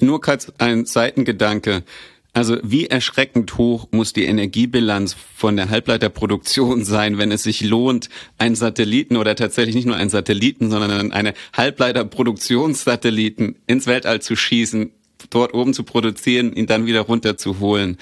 [0.00, 1.82] Nur kurz ein Seitengedanke.
[2.32, 8.08] Also wie erschreckend hoch muss die Energiebilanz von der Halbleiterproduktion sein, wenn es sich lohnt,
[8.38, 14.90] einen Satelliten oder tatsächlich nicht nur einen Satelliten, sondern eine Halbleiterproduktionssatelliten ins Weltall zu schießen,
[15.30, 17.98] dort oben zu produzieren, ihn dann wieder runterzuholen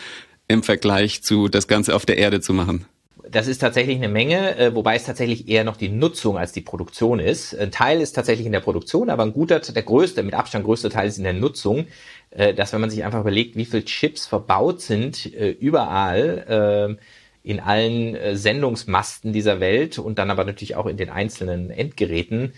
[0.48, 2.87] im Vergleich zu das Ganze auf der Erde zu machen?
[3.33, 6.61] Das ist tatsächlich eine Menge, äh, wobei es tatsächlich eher noch die Nutzung als die
[6.61, 7.59] Produktion ist.
[7.59, 10.90] Ein Teil ist tatsächlich in der Produktion, aber ein guter, der größte, mit Abstand größte
[10.90, 11.87] Teil ist in der Nutzung.
[12.31, 16.99] Äh, dass wenn man sich einfach überlegt, wie viel Chips verbaut sind äh, überall
[17.45, 22.53] in allen Sendungsmasten dieser Welt und dann aber natürlich auch in den einzelnen Endgeräten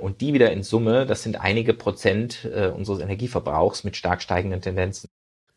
[0.00, 5.08] und die wieder in Summe, das sind einige Prozent unseres Energieverbrauchs mit stark steigenden Tendenzen.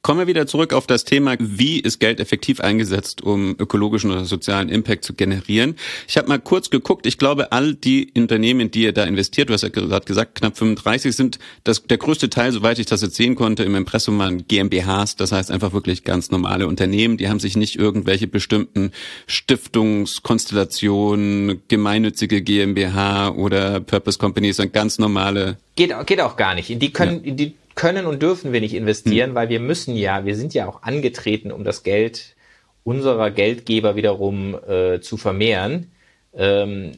[0.09, 4.25] Kommen wir wieder zurück auf das Thema, wie ist Geld effektiv eingesetzt, um ökologischen oder
[4.25, 5.75] sozialen Impact zu generieren.
[6.07, 9.49] Ich habe mal kurz geguckt, ich glaube, all die Unternehmen, in die ihr da investiert,
[9.49, 13.03] du hast ja gerade gesagt, knapp 35 sind, das, der größte Teil, soweit ich das
[13.03, 17.29] jetzt sehen konnte, im Impressum waren GmbHs, das heißt einfach wirklich ganz normale Unternehmen, die
[17.29, 18.93] haben sich nicht irgendwelche bestimmten
[19.27, 26.81] Stiftungskonstellationen, gemeinnützige GmbH oder Purpose Companies, sondern ganz normale Geht, geht auch gar nicht.
[26.81, 27.33] Die können, ja.
[27.33, 29.35] die können und dürfen wir nicht investieren, mhm.
[29.35, 32.35] weil wir müssen ja, wir sind ja auch angetreten, um das Geld
[32.83, 35.89] unserer Geldgeber wiederum äh, zu vermehren.
[36.33, 36.91] Ähm,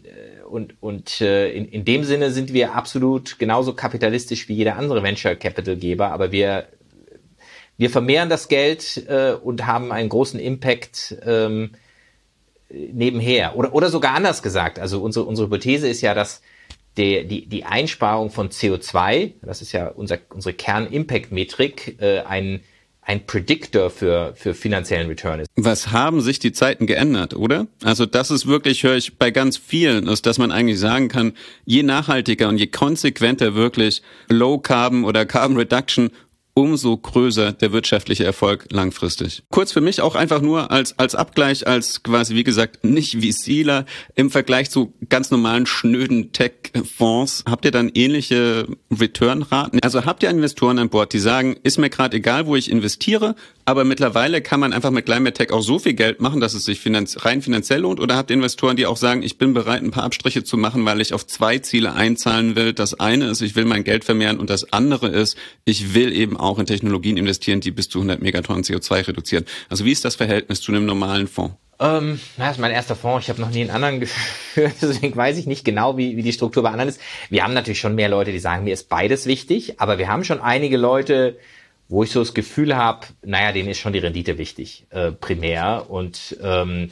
[0.49, 5.03] und und äh, in, in dem Sinne sind wir absolut genauso kapitalistisch wie jeder andere
[5.03, 6.65] Venture Capital Geber, aber wir
[7.77, 11.71] wir vermehren das Geld äh, und haben einen großen Impact ähm,
[12.69, 14.79] nebenher oder oder sogar anders gesagt.
[14.79, 16.41] Also unsere unsere Hypothese ist ja, dass
[16.97, 22.61] der, die, die Einsparung von CO2, das ist ja unser, unsere Kern-Impact-Metrik, äh, ein
[23.03, 25.49] ein Predictor für, für finanziellen Return ist.
[25.55, 27.67] Was haben sich die Zeiten geändert, oder?
[27.83, 31.33] Also das ist wirklich, höre ich bei ganz vielen, ist, dass man eigentlich sagen kann,
[31.65, 36.11] je nachhaltiger und je konsequenter wirklich Low Carbon oder Carbon Reduction
[36.53, 39.43] umso größer der wirtschaftliche Erfolg langfristig.
[39.49, 43.31] Kurz für mich auch einfach nur als, als Abgleich, als quasi, wie gesagt, nicht wie
[43.31, 43.85] Sieler
[44.15, 47.45] im Vergleich zu ganz normalen schnöden Tech-Fonds.
[47.47, 49.79] Habt ihr dann ähnliche Return-Raten?
[49.81, 53.35] Also habt ihr Investoren an Bord, die sagen, ist mir gerade egal, wo ich investiere,
[53.71, 56.65] aber mittlerweile kann man einfach mit Climate Tech auch so viel Geld machen, dass es
[56.65, 58.01] sich finanz rein finanziell lohnt?
[58.01, 60.99] Oder habt Investoren, die auch sagen, ich bin bereit, ein paar Abstriche zu machen, weil
[60.99, 62.73] ich auf zwei Ziele einzahlen will?
[62.73, 66.35] Das eine ist, ich will mein Geld vermehren und das andere ist, ich will eben
[66.35, 69.45] auch in Technologien investieren, die bis zu 100 Megatonnen CO2 reduzieren.
[69.69, 71.55] Also wie ist das Verhältnis zu einem normalen Fonds?
[71.79, 73.25] Ähm, das ist mein erster Fonds.
[73.25, 76.33] Ich habe noch nie einen anderen geführt, deswegen weiß ich nicht genau, wie, wie die
[76.33, 76.99] Struktur bei anderen ist.
[77.29, 80.25] Wir haben natürlich schon mehr Leute, die sagen, mir ist beides wichtig, aber wir haben
[80.25, 81.37] schon einige Leute,
[81.91, 85.87] wo ich so das Gefühl habe, naja, denen ist schon die Rendite wichtig, äh, primär.
[85.89, 86.89] Und ähm,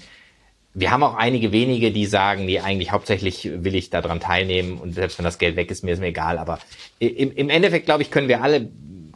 [0.74, 4.94] wir haben auch einige wenige, die sagen, nee, eigentlich hauptsächlich will ich daran teilnehmen und
[4.94, 6.38] selbst wenn das Geld weg ist, mir ist mir egal.
[6.38, 6.60] Aber
[7.00, 8.68] im, im Endeffekt, glaube ich, können wir alle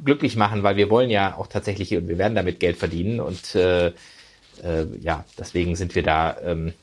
[0.05, 3.53] glücklich machen, weil wir wollen ja auch tatsächlich und wir werden damit Geld verdienen und
[3.53, 6.73] äh, äh, ja, deswegen sind wir da ähm,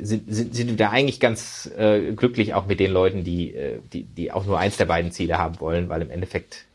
[0.00, 3.78] sind, sind, sind wir da eigentlich ganz äh, glücklich auch mit den Leuten, die, äh,
[3.92, 6.65] die, die auch nur eins der beiden Ziele haben wollen, weil im Endeffekt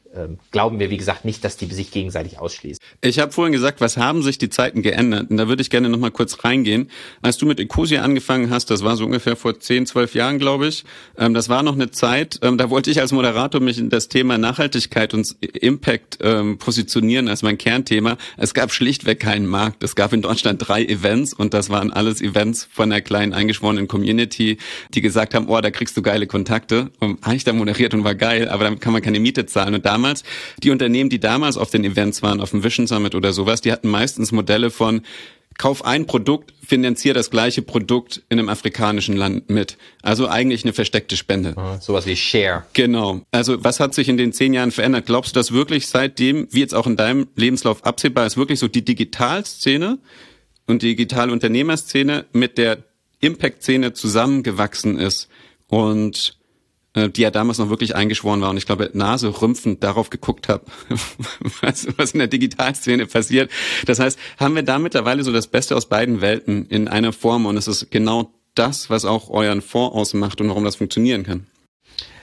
[0.52, 2.80] glauben wir, wie gesagt, nicht, dass die sich gegenseitig ausschließen.
[3.02, 5.32] Ich habe vorhin gesagt, was haben sich die Zeiten geändert?
[5.32, 6.90] Und da würde ich gerne noch mal kurz reingehen.
[7.22, 10.68] Als du mit Ecosia angefangen hast, das war so ungefähr vor 10, 12 Jahren, glaube
[10.68, 10.84] ich,
[11.18, 14.08] ähm, das war noch eine Zeit, ähm, da wollte ich als Moderator mich in das
[14.08, 18.18] Thema Nachhaltigkeit und Impact ähm, positionieren als mein Kernthema.
[18.38, 19.84] Es gab schlichtweg keinen Markt.
[19.84, 23.88] Es gab in Deutschland drei Events und das waren alles Events von einer kleinen eingeschworenen
[23.88, 24.58] Community,
[24.94, 26.92] die gesagt haben, oh, da kriegst du geile Kontakte.
[27.00, 29.76] Und habe ich da moderiert und war geil, aber damit kann man keine Miete zahlen.
[29.76, 30.24] Und damals damals,
[30.64, 33.72] die Unternehmen, die damals auf den Events waren, auf dem Vision Summit oder sowas, die
[33.72, 35.02] hatten meistens Modelle von
[35.58, 39.78] Kauf ein Produkt, finanzier das gleiche Produkt in einem afrikanischen Land mit.
[40.02, 41.56] Also eigentlich eine versteckte Spende.
[41.82, 42.64] Sowas wie Share.
[42.74, 43.22] Genau.
[43.32, 45.06] Also was hat sich in den zehn Jahren verändert?
[45.06, 48.70] Glaubst du, dass wirklich seitdem, wie jetzt auch in deinem Lebenslauf absehbar ist, wirklich so
[48.70, 50.00] die Digitalszene
[50.68, 52.78] und die Digitalunternehmerszene mit der
[53.20, 55.28] Impact-Szene zusammengewachsen ist?
[55.68, 56.41] Und
[56.96, 60.66] die ja damals noch wirklich eingeschworen war und ich glaube Nase rümpfend darauf geguckt habe,
[61.62, 63.50] was, was in der Digitalszene passiert.
[63.86, 67.46] Das heißt, haben wir da mittlerweile so das Beste aus beiden Welten in einer Form
[67.46, 71.48] und es ist genau das, was auch euren Fonds ausmacht und warum das funktionieren kann.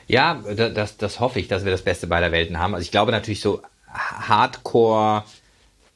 [0.07, 2.75] Ja, das, das hoffe ich, dass wir das Beste beider Welten haben.
[2.75, 5.25] Also ich glaube natürlich so Hardcore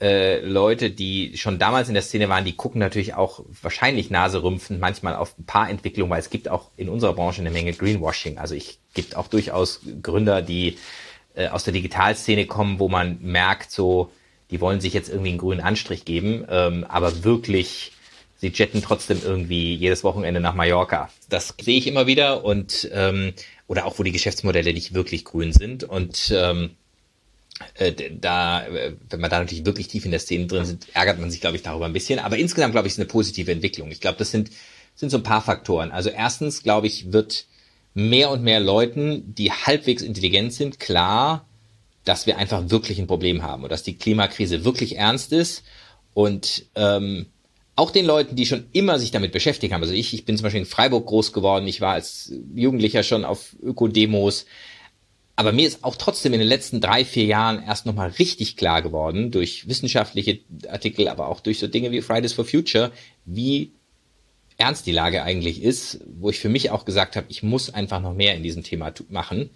[0.03, 4.81] äh, Leute, die schon damals in der Szene waren, die gucken natürlich auch wahrscheinlich naserümpfend
[4.81, 8.37] manchmal auf ein paar Entwicklungen, weil es gibt auch in unserer Branche eine Menge Greenwashing.
[8.37, 10.77] Also ich gibt auch durchaus Gründer, die
[11.37, 14.11] äh, aus der Digitalszene kommen, wo man merkt, so,
[14.51, 17.93] die wollen sich jetzt irgendwie einen grünen Anstrich geben, ähm, aber wirklich,
[18.39, 21.11] sie jetten trotzdem irgendwie jedes Wochenende nach Mallorca.
[21.29, 23.35] Das sehe ich immer wieder und ähm,
[23.69, 26.82] oder auch wo die Geschäftsmodelle nicht wirklich grün sind und ähm, äh,
[28.21, 31.31] da, äh, wenn man da natürlich wirklich tief in der Szene drin sind, ärgert man
[31.31, 32.19] sich, glaube ich, darüber ein bisschen.
[32.19, 33.91] Aber insgesamt, glaube ich, ist eine positive Entwicklung.
[33.91, 34.51] Ich glaube, das sind,
[34.95, 35.91] sind so ein paar Faktoren.
[35.91, 37.47] Also erstens, glaube ich, wird
[37.95, 41.47] mehr und mehr Leuten, die halbwegs intelligent sind, klar,
[42.05, 45.63] dass wir einfach wirklich ein Problem haben und dass die Klimakrise wirklich ernst ist.
[46.15, 47.27] Und ähm,
[47.75, 49.83] auch den Leuten, die schon immer sich damit beschäftigt haben.
[49.83, 53.25] Also ich, ich bin zum Beispiel in Freiburg groß geworden, ich war als Jugendlicher schon
[53.25, 54.47] auf Ökodemos.
[55.35, 58.83] Aber mir ist auch trotzdem in den letzten drei, vier Jahren erst nochmal richtig klar
[58.83, 62.93] geworden, durch wissenschaftliche Artikel, aber auch durch so Dinge wie Fridays for Future,
[63.25, 63.73] wie
[64.59, 68.01] ernst die Lage eigentlich ist, wo ich für mich auch gesagt habe, ich muss einfach
[68.01, 69.51] noch mehr in diesem Thema machen.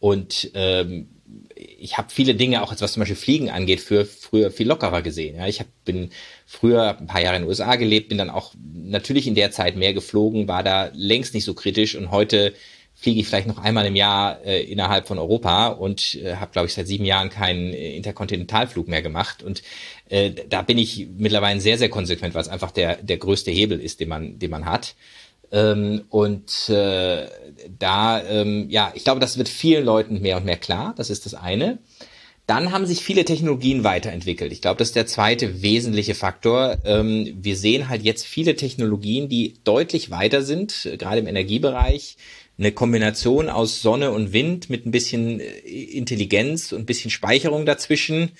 [0.00, 1.08] Und ähm,
[1.54, 5.36] ich habe viele Dinge, auch was zum Beispiel Fliegen angeht, für früher viel lockerer gesehen.
[5.36, 6.10] Ja, ich hab, bin
[6.46, 9.76] früher ein paar Jahre in den USA gelebt, bin dann auch natürlich in der Zeit
[9.76, 12.54] mehr geflogen, war da längst nicht so kritisch und heute
[13.00, 16.66] fliege ich vielleicht noch einmal im Jahr äh, innerhalb von Europa und äh, habe, glaube
[16.66, 19.42] ich, seit sieben Jahren keinen äh, Interkontinentalflug mehr gemacht.
[19.44, 19.62] Und
[20.08, 23.78] äh, da bin ich mittlerweile sehr, sehr konsequent, weil es einfach der, der größte Hebel
[23.78, 24.96] ist, den man, den man hat.
[25.52, 27.28] Ähm, und äh,
[27.78, 30.92] da, ähm, ja, ich glaube, das wird vielen Leuten mehr und mehr klar.
[30.96, 31.78] Das ist das eine.
[32.48, 34.52] Dann haben sich viele Technologien weiterentwickelt.
[34.52, 36.78] Ich glaube, das ist der zweite wesentliche Faktor.
[36.84, 42.16] Ähm, wir sehen halt jetzt viele Technologien, die deutlich weiter sind, äh, gerade im Energiebereich
[42.58, 47.66] eine Kombination aus Sonne und Wind mit ein bisschen äh, Intelligenz und ein bisschen Speicherung
[47.66, 48.32] dazwischen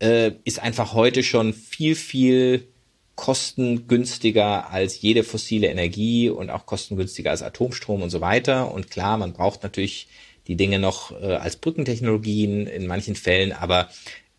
[0.00, 2.68] äh, ist einfach heute schon viel, viel
[3.16, 8.72] kostengünstiger als jede fossile Energie und auch kostengünstiger als Atomstrom und so weiter.
[8.72, 10.08] Und klar, man braucht natürlich
[10.46, 13.88] die Dinge noch äh, als Brückentechnologien in manchen Fällen, aber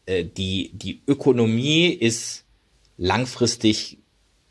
[0.05, 2.43] äh, die, die Ökonomie ist
[2.97, 3.97] langfristig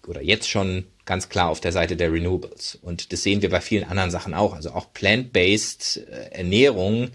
[0.06, 2.78] oder jetzt schon ganz klar auf der Seite der Renewables.
[2.80, 4.54] Und das sehen wir bei vielen anderen Sachen auch.
[4.54, 7.10] Also auch plant-based äh, Ernährung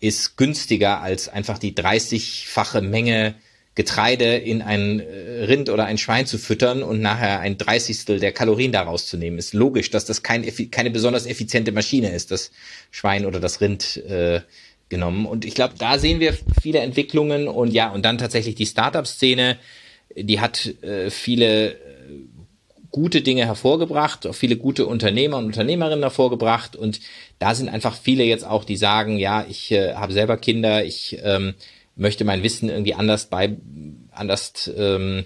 [0.00, 3.34] ist günstiger als einfach die 30-fache Menge
[3.74, 8.32] Getreide in ein äh, Rind oder ein Schwein zu füttern und nachher ein Dreißigstel der
[8.32, 9.38] Kalorien daraus zu nehmen.
[9.38, 12.50] Ist logisch, dass das kein, keine besonders effiziente Maschine ist, das
[12.90, 14.40] Schwein oder das Rind äh,
[14.88, 15.26] genommen.
[15.26, 19.58] Und ich glaube, da sehen wir viele Entwicklungen und ja, und dann tatsächlich die Startup-Szene,
[20.16, 21.76] die hat äh, viele
[22.90, 26.76] gute Dinge hervorgebracht, auch viele gute Unternehmer und Unternehmerinnen hervorgebracht.
[26.76, 27.00] Und
[27.38, 31.18] da sind einfach viele jetzt auch, die sagen, ja, ich äh, habe selber Kinder, ich
[31.22, 31.54] ähm,
[31.96, 33.56] möchte mein Wissen irgendwie anders bei
[34.10, 35.24] anders ähm,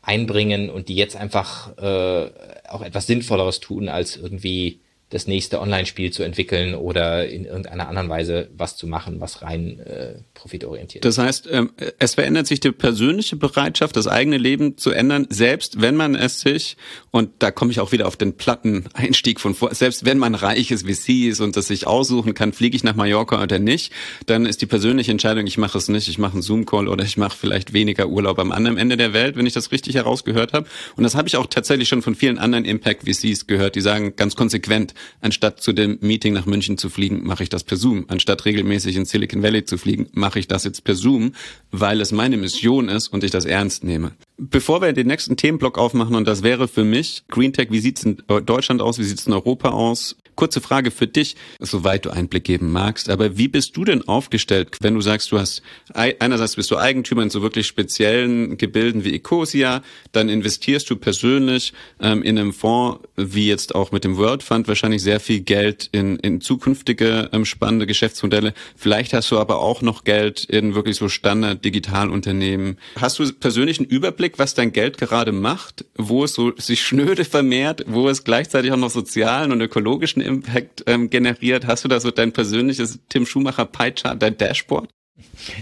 [0.00, 2.30] einbringen und die jetzt einfach äh,
[2.68, 4.80] auch etwas Sinnvolleres tun, als irgendwie
[5.12, 9.78] das nächste Online-Spiel zu entwickeln oder in irgendeiner anderen Weise was zu machen, was rein
[9.80, 14.90] äh, profitorientiert Das heißt, ähm, es verändert sich die persönliche Bereitschaft, das eigene Leben zu
[14.90, 16.78] ändern, selbst wenn man es sich,
[17.10, 20.34] und da komme ich auch wieder auf den platten Einstieg von vor, selbst wenn man
[20.34, 23.92] reiches sie ist und das sich aussuchen kann, fliege ich nach Mallorca oder nicht,
[24.24, 27.18] dann ist die persönliche Entscheidung, ich mache es nicht, ich mache einen Zoom-Call oder ich
[27.18, 30.66] mache vielleicht weniger Urlaub am anderen Ende der Welt, wenn ich das richtig herausgehört habe.
[30.96, 34.36] Und das habe ich auch tatsächlich schon von vielen anderen Impact-VCs gehört, die sagen ganz
[34.36, 38.04] konsequent, Anstatt zu dem Meeting nach München zu fliegen, mache ich das per Zoom.
[38.08, 41.32] Anstatt regelmäßig in Silicon Valley zu fliegen, mache ich das jetzt per Zoom,
[41.70, 44.12] weil es meine Mission ist und ich das ernst nehme.
[44.38, 48.04] Bevor wir den nächsten Themenblock aufmachen, und das wäre für mich Green Tech, wie sieht's
[48.04, 50.16] in Deutschland aus, wie sieht's in Europa aus?
[50.42, 54.76] Kurze Frage für dich, soweit du Einblick geben magst, aber wie bist du denn aufgestellt,
[54.80, 55.62] wenn du sagst, du hast,
[55.94, 61.74] einerseits bist du Eigentümer in so wirklich speziellen Gebilden wie Ecosia, dann investierst du persönlich
[62.00, 65.88] ähm, in einem Fonds, wie jetzt auch mit dem World Fund, wahrscheinlich sehr viel Geld
[65.92, 68.52] in, in zukünftige ähm, spannende Geschäftsmodelle.
[68.74, 72.78] Vielleicht hast du aber auch noch Geld in wirklich so Standard-Digitalunternehmen.
[73.00, 77.24] Hast du persönlich einen Überblick, was dein Geld gerade macht, wo es so sich schnöde
[77.24, 81.66] vermehrt, wo es gleichzeitig auch noch sozialen und ökologischen Impact ähm, generiert?
[81.66, 84.88] Hast du da so dein persönliches Tim Schumacher Pie Chart, dein Dashboard?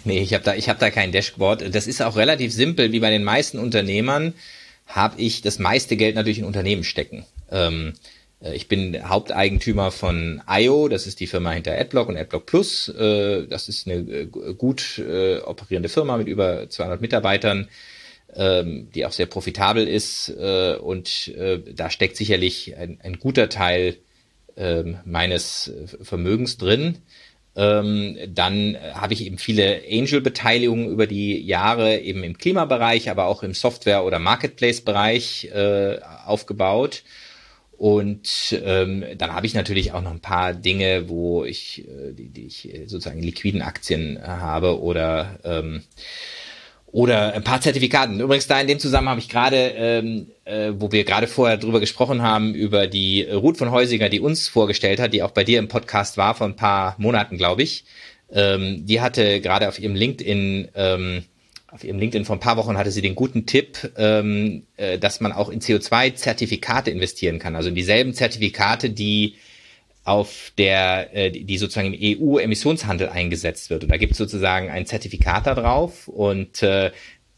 [0.05, 1.75] Nee, ich habe da, ich hab da kein Dashboard.
[1.75, 2.93] Das ist auch relativ simpel.
[2.93, 4.35] Wie bei den meisten Unternehmern
[4.87, 7.25] habe ich das meiste Geld natürlich in Unternehmen stecken.
[7.51, 7.95] Ähm,
[8.43, 12.89] äh, ich bin Haupteigentümer von IO, das ist die Firma hinter AdBlock und AdBlock Plus.
[12.89, 15.03] Äh, das ist eine äh, gut
[15.45, 17.69] operierende Firma mit über 200 Mitarbeitern,
[18.35, 20.31] ähm, die auch sehr profitabel ist.
[20.31, 21.33] Und
[21.75, 23.97] da steckt sicherlich ein, ein guter Teil
[24.61, 26.99] ähm, meines Vermögens drin.
[27.57, 33.43] Ähm, dann habe ich eben viele Angel-Beteiligungen über die Jahre eben im Klimabereich, aber auch
[33.43, 37.03] im Software- oder Marketplace-Bereich äh, aufgebaut.
[37.73, 42.29] Und ähm, dann habe ich natürlich auch noch ein paar Dinge, wo ich, äh, die,
[42.29, 45.83] die ich sozusagen in liquiden Aktien habe oder ähm,
[46.93, 48.21] oder ein paar Zertifikaten.
[48.21, 51.81] Übrigens da in dem Zusammenhang habe ich gerade, ähm, äh, wo wir gerade vorher drüber
[51.81, 55.59] gesprochen haben, über die Ruth von Heusinger, die uns vorgestellt hat, die auch bei dir
[55.59, 57.85] im Podcast war vor ein paar Monaten, glaube ich.
[58.33, 61.25] Ähm, die hatte gerade auf ihrem LinkedIn, ähm,
[61.69, 65.21] auf ihrem LinkedIn vor ein paar Wochen hatte sie den guten Tipp, ähm, äh, dass
[65.21, 67.55] man auch in CO2-Zertifikate investieren kann.
[67.55, 69.37] Also in dieselben Zertifikate, die
[70.05, 73.85] auf der, äh, die sozusagen im EU-Emissionshandel eingesetzt wird.
[73.85, 76.91] Und da gibt es sozusagen ein Zertifikat da drauf und äh,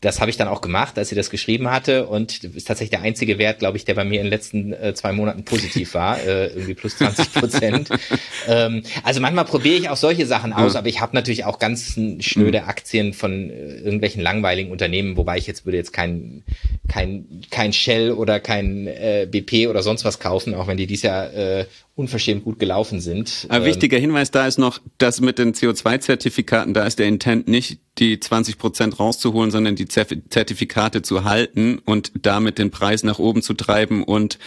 [0.02, 3.02] das habe ich dann auch gemacht, als sie das geschrieben hatte und ist tatsächlich der
[3.02, 6.20] einzige Wert, glaube ich, der bei mir in den letzten äh, zwei Monaten positiv war,
[6.20, 7.88] äh, irgendwie plus 20 Prozent.
[8.48, 10.80] ähm, also manchmal probiere ich auch solche Sachen aus, ja.
[10.80, 15.46] aber ich habe natürlich auch ganz schnöde Aktien von äh, irgendwelchen langweiligen Unternehmen, wobei ich
[15.46, 16.42] jetzt würde jetzt kein
[16.88, 21.02] kein kein Shell oder kein äh, BP oder sonst was kaufen, auch wenn die dies
[21.02, 23.46] Jahr äh, unverschämt gut gelaufen sind.
[23.50, 27.48] Ein ähm, wichtiger Hinweis da ist noch, dass mit den CO2-Zertifikaten, da ist der Intent
[27.48, 33.20] nicht, die 20 Prozent rauszuholen, sondern die Zertifikate zu halten und damit den Preis nach
[33.20, 34.40] oben zu treiben und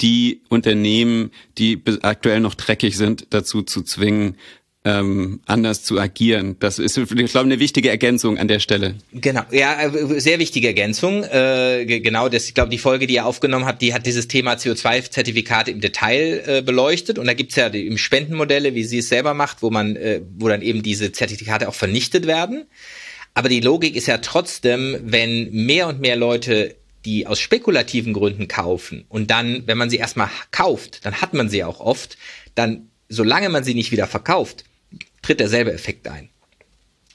[0.00, 4.36] die Unternehmen, die aktuell noch dreckig sind, dazu zu zwingen,
[4.82, 6.56] ähm, anders zu agieren.
[6.58, 8.94] Das ist, ich glaube, eine wichtige Ergänzung an der Stelle.
[9.12, 11.22] Genau, ja, äh, sehr wichtige Ergänzung.
[11.24, 14.54] Äh, genau, das, ich glaube, die Folge, die ihr aufgenommen habt, die hat dieses Thema
[14.54, 17.18] CO2-Zertifikate im Detail äh, beleuchtet.
[17.18, 20.48] Und da gibt's ja die, Spendenmodelle, wie sie es selber macht, wo man, äh, wo
[20.48, 22.64] dann eben diese Zertifikate auch vernichtet werden.
[23.34, 28.46] Aber die Logik ist ja trotzdem, wenn mehr und mehr Leute die aus spekulativen Gründen
[28.46, 32.18] kaufen und dann, wenn man sie erstmal kauft, dann hat man sie auch oft,
[32.54, 34.64] dann solange man sie nicht wieder verkauft,
[35.22, 36.28] tritt derselbe Effekt ein.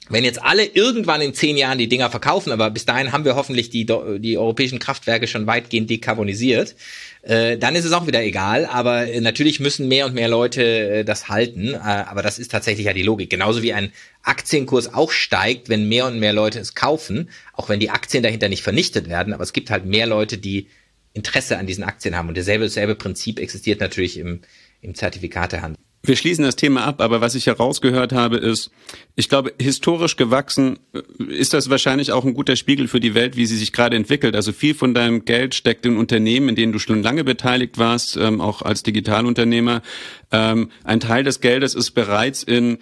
[0.08, 3.34] Wenn jetzt alle irgendwann in zehn Jahren die Dinger verkaufen, aber bis dahin haben wir
[3.34, 6.76] hoffentlich die, die europäischen Kraftwerke schon weitgehend dekarbonisiert,
[7.22, 8.66] äh, dann ist es auch wieder egal.
[8.66, 11.74] Aber äh, natürlich müssen mehr und mehr Leute äh, das halten.
[11.74, 13.30] Äh, aber das ist tatsächlich ja die Logik.
[13.30, 13.92] Genauso wie ein
[14.22, 18.48] Aktienkurs auch steigt, wenn mehr und mehr Leute es kaufen, auch wenn die Aktien dahinter
[18.48, 19.32] nicht vernichtet werden.
[19.32, 20.68] Aber es gibt halt mehr Leute, die
[21.14, 22.28] Interesse an diesen Aktien haben.
[22.28, 24.42] Und dasselbe, dasselbe Prinzip existiert natürlich im,
[24.82, 25.85] im Zertifikatehandel.
[26.06, 28.70] Wir schließen das Thema ab, aber was ich herausgehört habe, ist,
[29.16, 31.00] ich glaube, historisch gewachsen äh,
[31.32, 34.36] ist das wahrscheinlich auch ein guter Spiegel für die Welt, wie sie sich gerade entwickelt.
[34.36, 38.16] Also viel von deinem Geld steckt in Unternehmen, in denen du schon lange beteiligt warst,
[38.16, 39.82] ähm, auch als Digitalunternehmer.
[40.30, 42.78] Ähm, ein Teil des Geldes ist bereits in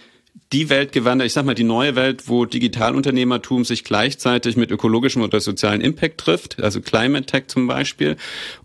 [0.52, 5.22] die Welt gewandert, ich sag mal die neue Welt, wo Digitalunternehmertum sich gleichzeitig mit ökologischem
[5.22, 8.16] oder sozialen Impact trifft, also Climate Tech zum Beispiel.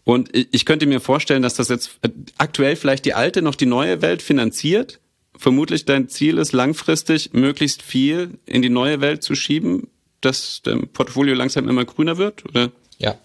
[0.03, 1.99] Und ich könnte mir vorstellen, dass das jetzt
[2.37, 4.99] aktuell vielleicht die alte noch die neue Welt finanziert.
[5.37, 9.87] Vermutlich dein Ziel ist langfristig möglichst viel in die neue Welt zu schieben,
[10.21, 12.71] dass dein Portfolio langsam immer grüner wird, oder?
[12.97, 13.17] Ja,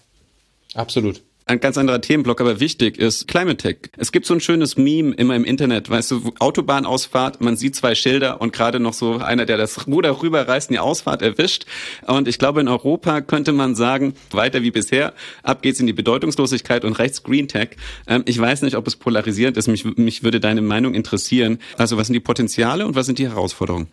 [0.73, 3.77] absolut ein ganz anderer Themenblock, aber wichtig ist Climate Tech.
[3.97, 7.93] Es gibt so ein schönes Meme immer im Internet, weißt du, Autobahnausfahrt, man sieht zwei
[7.93, 11.65] Schilder und gerade noch so einer, der das Ruder rüberreißt, die Ausfahrt erwischt.
[12.07, 15.93] Und ich glaube, in Europa könnte man sagen, weiter wie bisher, ab geht's in die
[15.93, 17.69] Bedeutungslosigkeit und rechts Green Tech.
[18.07, 21.59] Ähm, ich weiß nicht, ob es polarisierend ist, mich, mich würde deine Meinung interessieren.
[21.77, 23.87] Also was sind die Potenziale und was sind die Herausforderungen?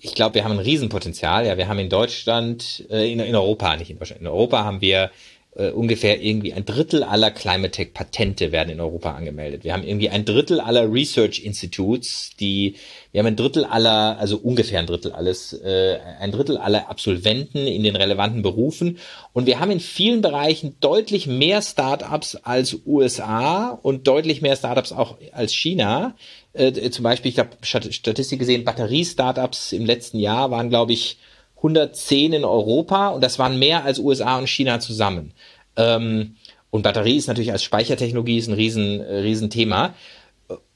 [0.00, 1.46] ich glaube, wir haben ein Riesenpotenzial.
[1.46, 4.80] Ja, wir haben in Deutschland, äh, in, in Europa, nicht in Deutschland, in Europa haben
[4.80, 5.10] wir
[5.56, 9.64] äh, ungefähr irgendwie ein Drittel aller Climate Tech Patente werden in Europa angemeldet.
[9.64, 12.76] Wir haben irgendwie ein Drittel aller Research Institutes, die,
[13.12, 17.66] wir haben ein Drittel aller, also ungefähr ein Drittel alles, äh, ein Drittel aller Absolventen
[17.66, 18.98] in den relevanten Berufen.
[19.32, 24.92] Und wir haben in vielen Bereichen deutlich mehr Startups als USA und deutlich mehr Startups
[24.92, 26.16] auch als China.
[26.52, 31.18] Äh, zum Beispiel, ich habe Statistik gesehen, Batterie-Startups im letzten Jahr waren, glaube ich,
[31.56, 35.32] 110 in Europa und das waren mehr als USA und China zusammen.
[35.76, 36.36] Ähm,
[36.70, 39.94] und Batterie ist natürlich als Speichertechnologie ist ein riesen, äh, riesen Thema.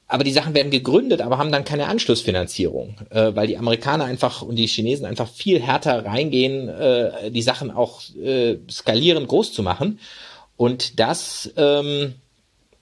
[0.07, 4.43] Aber die Sachen werden gegründet, aber haben dann keine Anschlussfinanzierung, äh, weil die Amerikaner einfach
[4.43, 9.63] und die Chinesen einfach viel härter reingehen, äh, die Sachen auch äh, skalieren, groß zu
[9.63, 10.01] machen.
[10.57, 12.15] Und das ähm,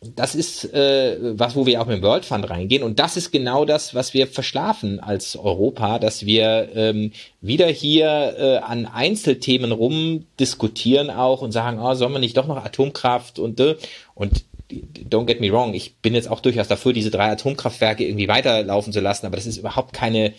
[0.00, 2.84] das ist äh, was, wo wir auch mit dem World Fund reingehen.
[2.84, 8.36] Und das ist genau das, was wir verschlafen als Europa, dass wir ähm, wieder hier
[8.38, 13.58] äh, an Einzelthemen rumdiskutieren auch und sagen, oh, sollen wir nicht doch noch Atomkraft und
[13.58, 13.76] äh,
[14.14, 18.28] und don't get me wrong, ich bin jetzt auch durchaus dafür, diese drei Atomkraftwerke irgendwie
[18.28, 20.34] weiterlaufen zu lassen, aber das ist überhaupt keine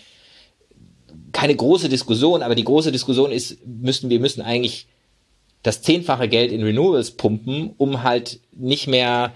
[1.32, 2.42] keine große Diskussion.
[2.42, 4.86] Aber die große Diskussion ist, müssen wir müssen eigentlich
[5.62, 9.34] das zehnfache Geld in Renewables pumpen, um halt nicht mehr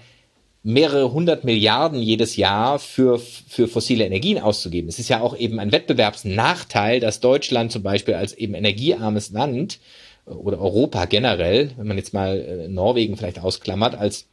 [0.67, 4.89] mehrere hundert Milliarden jedes Jahr für, für fossile Energien auszugeben.
[4.89, 9.77] Es ist ja auch eben ein Wettbewerbsnachteil, dass Deutschland zum Beispiel als eben energiearmes Land
[10.25, 14.25] oder Europa generell, wenn man jetzt mal äh, Norwegen vielleicht ausklammert, als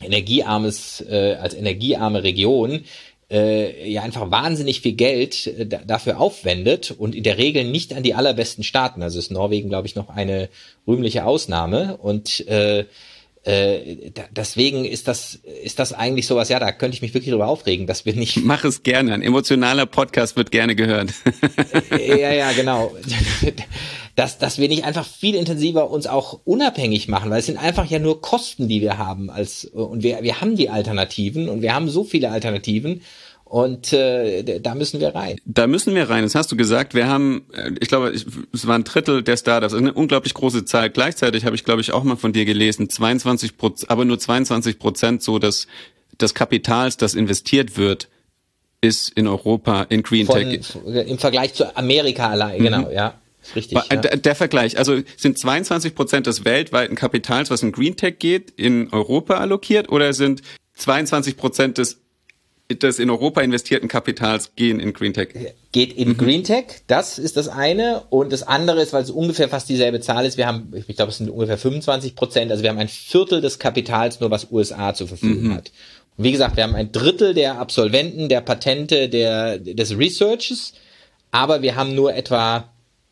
[0.00, 2.84] energiearmes, äh, als energiearme Region
[3.30, 8.02] äh, ja einfach wahnsinnig viel Geld äh, dafür aufwendet und in der Regel nicht an
[8.02, 9.02] die allerbesten Staaten.
[9.02, 10.48] Also ist Norwegen, glaube ich, noch eine
[10.86, 12.86] rühmliche Ausnahme und äh,
[13.48, 17.48] äh, deswegen ist das, ist das eigentlich sowas, ja, da könnte ich mich wirklich drüber
[17.48, 18.44] aufregen, dass wir nicht.
[18.44, 19.14] Mach es gerne.
[19.14, 21.14] Ein emotionaler Podcast wird gerne gehört.
[21.90, 22.94] ja, ja, genau.
[24.16, 27.86] Dass, dass wir nicht einfach viel intensiver uns auch unabhängig machen, weil es sind einfach
[27.86, 31.74] ja nur Kosten, die wir haben als, und wir, wir haben die Alternativen und wir
[31.74, 33.00] haben so viele Alternativen
[33.48, 35.40] und äh, da müssen wir rein.
[35.46, 36.22] Da müssen wir rein.
[36.22, 36.94] Das hast du gesagt.
[36.94, 39.72] Wir haben, äh, ich glaube, es war ein Drittel der Startups.
[39.72, 40.90] Eine unglaublich große Zahl.
[40.90, 44.78] Gleichzeitig habe ich, glaube ich, auch mal von dir gelesen, 22 Prozent, aber nur 22
[44.78, 45.66] Prozent so des,
[46.20, 48.08] des Kapitals, das investiert wird,
[48.82, 50.60] ist in Europa in Green von, Tech.
[51.06, 52.64] Im Vergleich zu Amerika allein, mhm.
[52.64, 53.14] genau, ja.
[53.56, 53.78] Richtig.
[53.90, 53.96] Ja.
[53.96, 58.50] Der, der Vergleich, also sind 22 Prozent des weltweiten Kapitals, was in Green Tech geht,
[58.56, 60.42] in Europa allokiert oder sind
[60.74, 62.00] 22 Prozent des
[62.70, 65.28] des in Europa investierten Kapitals gehen in Green Tech?
[65.72, 66.16] Geht in mhm.
[66.18, 68.02] Green Tech, das ist das eine.
[68.10, 71.10] Und das andere ist, weil es ungefähr fast dieselbe Zahl ist, wir haben, ich glaube,
[71.10, 74.92] es sind ungefähr 25 Prozent, also wir haben ein Viertel des Kapitals nur, was USA
[74.92, 75.54] zur Verfügung mhm.
[75.54, 75.72] hat.
[76.16, 80.74] Und wie gesagt, wir haben ein Drittel der Absolventen, der Patente, der, des Researches,
[81.30, 82.68] aber wir haben nur etwa,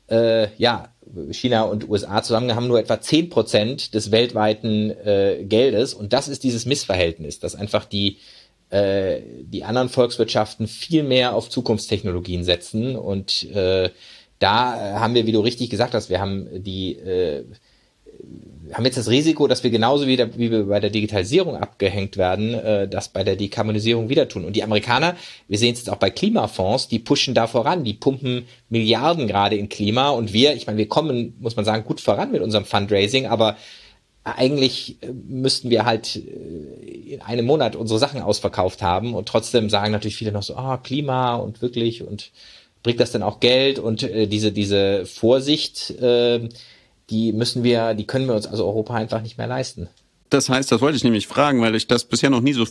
[0.09, 0.93] äh, ja,
[1.31, 5.95] China und USA zusammen haben nur etwa 10 Prozent des weltweiten äh, Geldes.
[5.95, 8.19] Und das ist dieses Missverhältnis, dass einfach die,
[8.71, 12.97] äh, die anderen Volkswirtschaften viel mehr auf Zukunftstechnologien setzen.
[12.97, 13.91] Und äh,
[14.39, 17.45] da haben wir, wie du richtig gesagt hast, wir haben die äh,
[18.73, 22.17] haben jetzt das Risiko, dass wir genauso wie, der, wie wir bei der Digitalisierung abgehängt
[22.17, 24.45] werden, äh, das bei der Dekarbonisierung wieder tun.
[24.45, 25.17] Und die Amerikaner,
[25.49, 29.57] wir sehen es jetzt auch bei Klimafonds, die pushen da voran, die pumpen Milliarden gerade
[29.57, 30.11] in Klima.
[30.11, 33.57] Und wir, ich meine, wir kommen, muss man sagen, gut voran mit unserem Fundraising, aber
[34.27, 39.71] eigentlich äh, müssten wir halt äh, in einem Monat unsere Sachen ausverkauft haben und trotzdem
[39.71, 42.33] sagen natürlich viele noch so, ah, Klima und wirklich und
[42.83, 46.49] bringt das dann auch Geld und äh, diese, diese Vorsicht, äh,
[47.11, 49.89] die müssen wir, die können wir uns also Europa einfach nicht mehr leisten.
[50.29, 52.67] Das heißt, das wollte ich nämlich fragen, weil ich das bisher noch nie so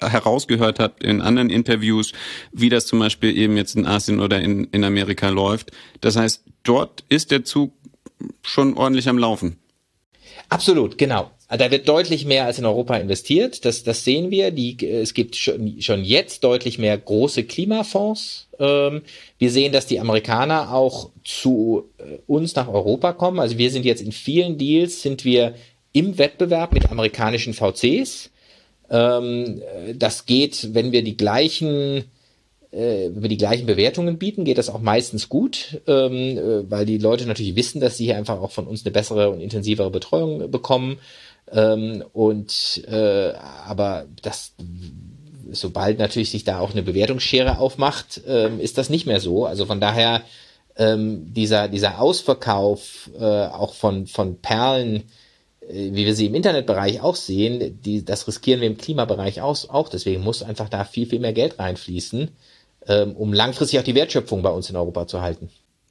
[0.00, 2.12] herausgehört habe in anderen Interviews,
[2.52, 5.72] wie das zum Beispiel eben jetzt in Asien oder in, in Amerika läuft.
[6.00, 7.72] Das heißt, dort ist der Zug
[8.42, 9.56] schon ordentlich am Laufen.
[10.50, 11.30] Absolut, genau.
[11.48, 13.64] Da wird deutlich mehr als in Europa investiert.
[13.64, 14.50] Das, das sehen wir.
[14.50, 18.48] Die, es gibt schon, schon jetzt deutlich mehr große Klimafonds.
[18.58, 19.02] Ähm,
[19.38, 23.38] wir sehen, dass die Amerikaner auch zu äh, uns nach Europa kommen.
[23.38, 25.54] Also wir sind jetzt in vielen Deals, sind wir
[25.92, 28.30] im Wettbewerb mit amerikanischen VCs.
[28.90, 29.62] Ähm,
[29.94, 32.04] das geht, wenn wir die gleichen
[32.72, 36.98] äh, wir die gleichen Bewertungen bieten, geht das auch meistens gut, ähm, äh, weil die
[36.98, 40.50] Leute natürlich wissen, dass sie hier einfach auch von uns eine bessere und intensivere Betreuung
[40.50, 40.98] bekommen.
[41.52, 43.32] Ähm, und äh,
[43.66, 44.54] aber das
[45.52, 49.46] sobald natürlich sich da auch eine Bewertungsschere aufmacht, ähm, ist das nicht mehr so.
[49.46, 50.22] Also von daher
[50.76, 55.04] ähm, dieser dieser Ausverkauf äh, auch von von Perlen
[55.68, 59.68] äh, wie wir sie im Internetbereich auch sehen, die, das riskieren wir im Klimabereich auch,
[59.70, 59.88] auch.
[59.88, 62.30] Deswegen muss einfach da viel, viel mehr Geld reinfließen.
[62.86, 65.50] Ähm, um langfristig auch die Wertschöpfung bei uns in Europa zu halten.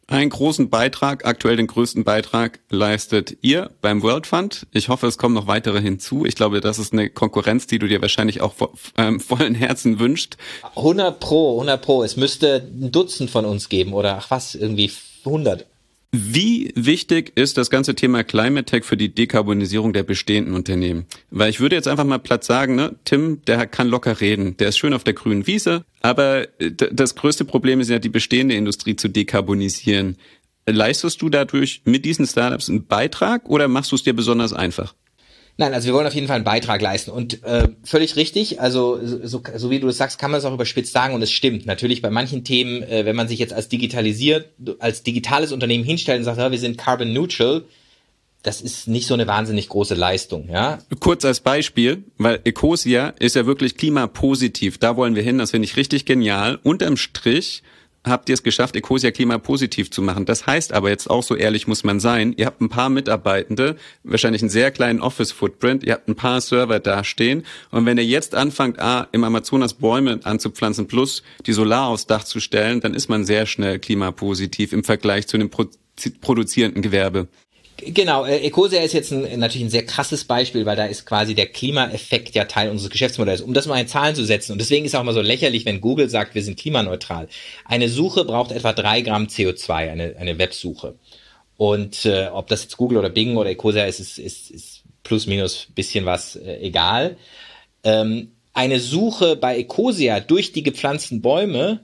[0.09, 4.65] Einen großen Beitrag, aktuell den größten Beitrag leistet ihr beim World Fund.
[4.71, 6.25] Ich hoffe, es kommen noch weitere hinzu.
[6.25, 8.55] Ich glaube, das ist eine Konkurrenz, die du dir wahrscheinlich auch
[8.97, 10.37] ähm, vollen Herzen wünscht.
[10.75, 12.01] 100 pro, 100 pro.
[12.01, 14.91] Es müsste ein Dutzend von uns geben oder ach was, irgendwie
[15.25, 15.67] 100.
[16.11, 21.05] Wie wichtig ist das ganze Thema Climate Tech für die Dekarbonisierung der bestehenden Unternehmen?
[21.29, 24.69] Weil ich würde jetzt einfach mal platt sagen, ne, Tim, der kann locker reden, der
[24.69, 28.55] ist schön auf der grünen Wiese, aber äh, das größte Problem ist ja, die bestehende
[28.55, 30.17] Industrie zu dekarbonisieren.
[30.65, 34.95] Leistest du dadurch mit diesen Startups einen Beitrag oder machst du es dir besonders einfach?
[35.59, 38.61] Nein, also wir wollen auf jeden Fall einen Beitrag leisten und äh, völlig richtig.
[38.61, 41.31] Also so, so wie du das sagst, kann man es auch überspitzt sagen und es
[41.31, 41.65] stimmt.
[41.65, 46.19] Natürlich bei manchen Themen, äh, wenn man sich jetzt als digitalisiert, als digitales Unternehmen hinstellt
[46.19, 47.65] und sagt, ja, wir sind carbon neutral,
[48.41, 50.79] das ist nicht so eine wahnsinnig große Leistung, ja.
[51.01, 54.77] Kurz als Beispiel, weil Ecosia ist ja wirklich klimapositiv.
[54.77, 56.57] Da wollen wir hin, das finde ich richtig genial.
[56.63, 57.63] Unterm Strich
[58.03, 60.25] habt ihr es geschafft, Ecosia klimapositiv zu machen.
[60.25, 63.75] Das heißt aber jetzt auch so ehrlich muss man sein, ihr habt ein paar Mitarbeitende,
[64.03, 68.35] wahrscheinlich einen sehr kleinen Office-Footprint, ihr habt ein paar Server dastehen und wenn ihr jetzt
[68.35, 73.09] anfangt, A, im Amazonas Bäume anzupflanzen plus die Solar aufs Dach zu stellen, dann ist
[73.09, 75.49] man sehr schnell klimapositiv im Vergleich zu einem
[76.21, 77.27] produzierenden Gewerbe.
[77.85, 81.35] Genau, äh, Ecosia ist jetzt ein, natürlich ein sehr krasses Beispiel, weil da ist quasi
[81.35, 83.41] der Klimaeffekt ja Teil unseres Geschäftsmodells.
[83.41, 85.81] Um das mal in Zahlen zu setzen, und deswegen ist auch mal so lächerlich, wenn
[85.81, 87.27] Google sagt, wir sind klimaneutral.
[87.65, 90.95] Eine Suche braucht etwa drei Gramm CO2, eine, eine Websuche.
[91.57, 95.27] Und äh, ob das jetzt Google oder Bing oder Ecosia ist, ist, ist, ist plus
[95.27, 97.17] minus bisschen was äh, egal.
[97.83, 101.81] Ähm, eine Suche bei Ecosia durch die gepflanzten Bäume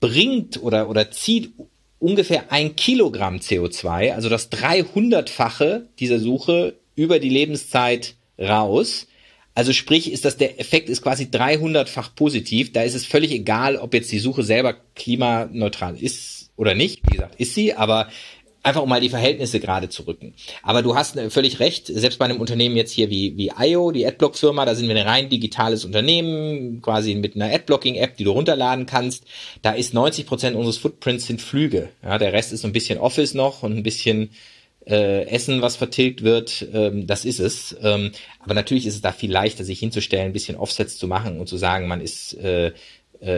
[0.00, 1.52] bringt oder, oder zieht
[1.98, 9.06] ungefähr ein Kilogramm CO2, also das 300-fache dieser Suche über die Lebenszeit raus.
[9.54, 12.72] Also sprich, ist das der Effekt ist quasi 300-fach positiv.
[12.72, 17.00] Da ist es völlig egal, ob jetzt die Suche selber klimaneutral ist oder nicht.
[17.06, 18.08] Wie gesagt, ist sie, aber
[18.66, 20.34] einfach um mal die Verhältnisse gerade zu rücken.
[20.62, 23.92] Aber du hast äh, völlig recht, selbst bei einem Unternehmen jetzt hier wie, wie IO,
[23.92, 28.32] die Adblock-Firma, da sind wir ein rein digitales Unternehmen, quasi mit einer Adblocking-App, die du
[28.32, 29.24] runterladen kannst.
[29.62, 31.90] Da ist 90 Prozent unseres Footprints sind Flüge.
[32.02, 34.30] Ja, der Rest ist so ein bisschen Office noch und ein bisschen
[34.84, 37.76] äh, Essen, was vertilgt wird, ähm, das ist es.
[37.82, 41.38] Ähm, aber natürlich ist es da viel leichter, sich hinzustellen, ein bisschen Offsets zu machen
[41.40, 42.72] und zu sagen, man ist äh,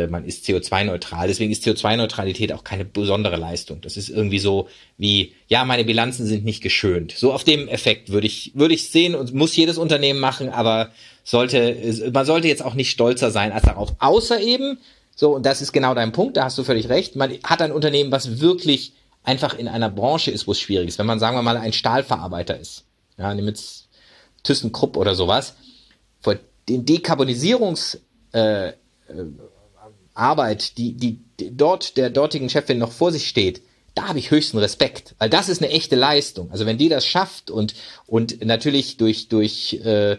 [0.07, 1.29] man ist CO2-neutral.
[1.29, 3.81] Deswegen ist CO2-Neutralität auch keine besondere Leistung.
[3.81, 7.13] Das ist irgendwie so wie, ja, meine Bilanzen sind nicht geschönt.
[7.13, 10.91] So auf dem Effekt würde ich, würde ich sehen und muss jedes Unternehmen machen, aber
[11.25, 13.95] sollte, man sollte jetzt auch nicht stolzer sein als darauf.
[13.99, 14.79] Außer eben,
[15.15, 17.73] so, und das ist genau dein Punkt, da hast du völlig recht, man hat ein
[17.73, 18.93] Unternehmen, was wirklich
[19.25, 20.99] einfach in einer Branche ist, wo es schwierig ist.
[20.99, 22.85] Wenn man, sagen wir mal, ein Stahlverarbeiter ist,
[23.19, 23.89] ja, nimm jetzt
[24.45, 25.55] ThyssenKrupp oder sowas,
[26.21, 26.37] vor
[26.69, 28.01] den Dekarbonisierungs,
[28.33, 28.73] äh,
[30.19, 33.63] Arbeit, die, die, die dort der dortigen Chefin noch vor sich steht,
[33.95, 36.51] da habe ich höchsten Respekt, weil das ist eine echte Leistung.
[36.53, 37.75] Also wenn die das schafft und
[38.07, 40.19] und natürlich durch durch äh,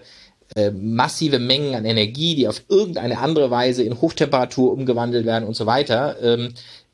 [0.56, 5.56] äh, massive Mengen an Energie, die auf irgendeine andere Weise in Hochtemperatur umgewandelt werden und
[5.56, 6.54] so weiter, ähm,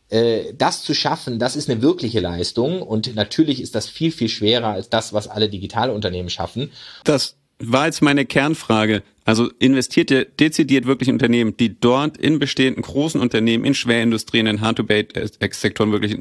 [0.10, 4.30] äh, das zu schaffen, das ist eine wirkliche Leistung und natürlich ist das viel, viel
[4.30, 6.72] schwerer als das, was alle Digitalunternehmen schaffen.
[7.04, 9.04] Das war jetzt meine Kernfrage.
[9.24, 14.46] Also investiert ihr dezidiert wirklich in Unternehmen, die dort in bestehenden großen Unternehmen, in Schwerindustrien,
[14.48, 16.18] in Hard-to-Bait-Sektoren wirklich,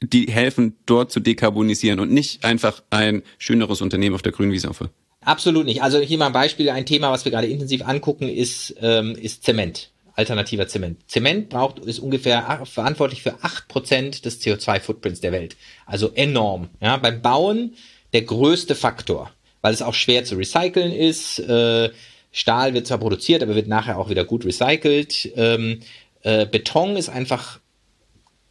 [0.00, 4.70] die helfen, dort zu dekarbonisieren und nicht einfach ein schöneres Unternehmen auf der grünen Wiese
[4.70, 4.82] auf.
[5.20, 5.82] Absolut nicht.
[5.82, 9.44] Also hier mal ein Beispiel, ein Thema, was wir gerade intensiv angucken, ist, ähm, ist
[9.44, 10.98] Zement alternativer Zement.
[11.10, 15.56] Zement braucht, ist ungefähr verantwortlich für acht Prozent des CO2-Footprints der Welt.
[15.86, 16.68] Also enorm.
[16.80, 17.74] Ja, beim Bauen
[18.12, 19.30] der größte Faktor,
[19.62, 21.38] weil es auch schwer zu recyceln ist.
[21.38, 21.90] Äh,
[22.32, 25.32] Stahl wird zwar produziert, aber wird nachher auch wieder gut recycelt.
[25.36, 25.80] Ähm,
[26.22, 27.60] äh, Beton ist einfach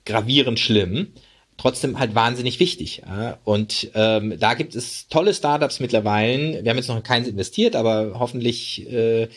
[0.06, 1.14] gravierend schlimm,
[1.58, 3.04] trotzdem halt wahnsinnig wichtig.
[3.44, 6.64] Und ähm, da gibt es tolle Startups mittlerweile.
[6.64, 9.28] Wir haben jetzt noch keins investiert, aber hoffentlich äh,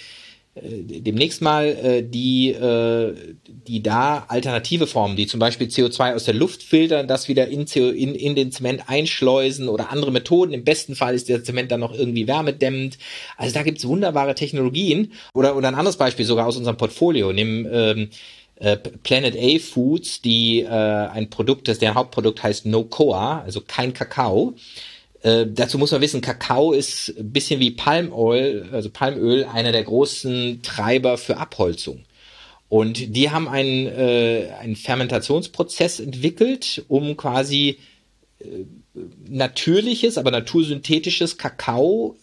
[0.56, 3.14] demnächst mal äh, die, äh,
[3.48, 7.66] die da alternative Formen, die zum Beispiel CO2 aus der Luft filtern, das wieder in,
[7.66, 10.52] CO, in, in den Zement einschleusen oder andere Methoden.
[10.52, 12.98] Im besten Fall ist der Zement dann noch irgendwie wärmedämmend.
[13.36, 15.12] Also da gibt's wunderbare Technologien.
[15.34, 17.32] Oder, oder ein anderes Beispiel sogar aus unserem Portfolio.
[17.32, 18.10] Nimm ähm,
[18.56, 23.60] äh, Planet A Foods, die äh, ein Produkt, das der Hauptprodukt heißt No Coa, also
[23.60, 24.54] kein Kakao.
[25.24, 29.82] Äh, dazu muss man wissen, Kakao ist ein bisschen wie Palmöl, also Palmöl, einer der
[29.82, 32.04] großen Treiber für Abholzung.
[32.68, 37.78] Und die haben einen, äh, einen Fermentationsprozess entwickelt, um quasi
[38.38, 38.44] äh,
[39.26, 42.16] natürliches, aber natursynthetisches Kakao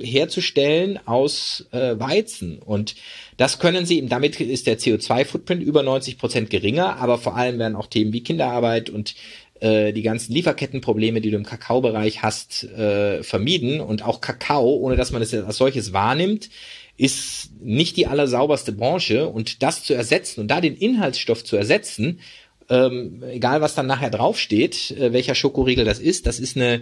[0.00, 2.58] herzustellen aus äh, Weizen.
[2.58, 2.96] Und
[3.38, 7.76] das können sie, damit ist der CO2-Footprint über 90 Prozent geringer, aber vor allem werden
[7.76, 9.14] auch Themen wie Kinderarbeit und
[9.62, 13.80] äh, die ganzen Lieferkettenprobleme, die du im Kakaobereich hast, äh, vermieden.
[13.80, 16.50] Und auch Kakao, ohne dass man es als solches wahrnimmt,
[16.96, 19.28] ist nicht die allersauberste Branche.
[19.28, 22.18] Und das zu ersetzen und da den Inhaltsstoff zu ersetzen,
[22.72, 26.80] ähm, egal was dann nachher draufsteht, äh, welcher Schokoriegel das ist, das ist eine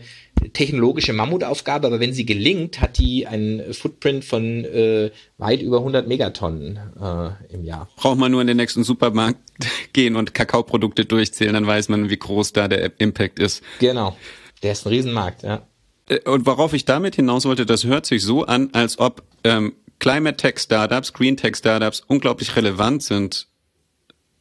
[0.53, 6.07] technologische Mammutaufgabe, aber wenn sie gelingt, hat die einen Footprint von äh, weit über 100
[6.07, 7.89] Megatonnen äh, im Jahr.
[7.97, 9.41] Braucht man nur in den nächsten Supermarkt
[9.93, 13.65] gehen und Kakaoprodukte durchzählen, dann weiß man, wie groß da der Impact ist.
[13.81, 14.17] Genau,
[14.63, 15.67] der ist ein Riesenmarkt, ja.
[16.09, 19.73] Äh, und worauf ich damit hinaus wollte, das hört sich so an, als ob ähm,
[19.99, 23.50] Climate Tech Startups, Green Tech Startups unglaublich relevant sind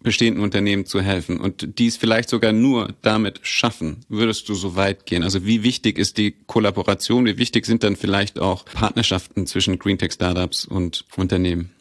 [0.02, 5.06] bestehenden Unternehmen zu helfen und dies vielleicht sogar nur damit schaffen, würdest du so weit
[5.06, 5.24] gehen?
[5.24, 7.26] Also wie wichtig ist die Kollaboration?
[7.26, 11.72] Wie wichtig sind dann vielleicht auch Partnerschaften zwischen Green Tech Startups und Unternehmen?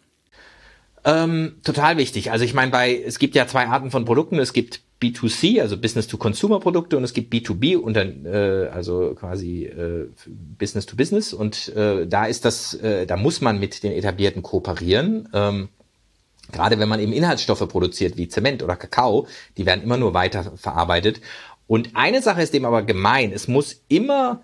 [1.04, 2.32] Ähm, total wichtig.
[2.32, 4.38] Also ich meine, bei es gibt ja zwei Arten von Produkten.
[4.38, 11.32] Es gibt B2C, also Business-to-Consumer-Produkte, und es gibt B2B, unter, äh, also quasi äh, Business-to-Business.
[11.32, 15.28] Und äh, da ist das, äh, da muss man mit den Etablierten kooperieren.
[15.32, 15.68] Ähm,
[16.52, 19.26] Gerade wenn man eben Inhaltsstoffe produziert wie Zement oder Kakao,
[19.56, 21.20] die werden immer nur weiter verarbeitet.
[21.66, 24.42] Und eine Sache ist dem aber gemein, es muss immer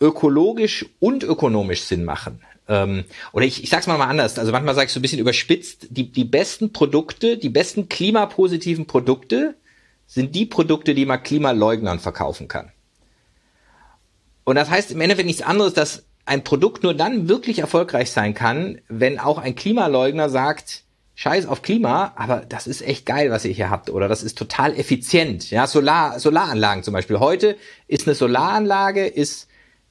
[0.00, 2.40] ökologisch und ökonomisch Sinn machen.
[2.68, 5.18] Ähm, oder ich, ich sag's mal mal anders, also manchmal sage ich so ein bisschen
[5.18, 9.54] überspitzt, die, die besten Produkte, die besten klimapositiven Produkte
[10.06, 12.70] sind die Produkte, die man Klimaleugnern verkaufen kann.
[14.44, 18.34] Und das heißt im Endeffekt nichts anderes, dass ein Produkt nur dann wirklich erfolgreich sein
[18.34, 20.83] kann, wenn auch ein Klimaleugner sagt,
[21.16, 24.36] Scheiß auf Klima, aber das ist echt geil, was ihr hier habt, oder das ist
[24.36, 25.50] total effizient.
[25.50, 27.20] Ja, Solar, Solaranlagen zum Beispiel.
[27.20, 27.56] Heute
[27.86, 29.48] ist eine Solaranlage ist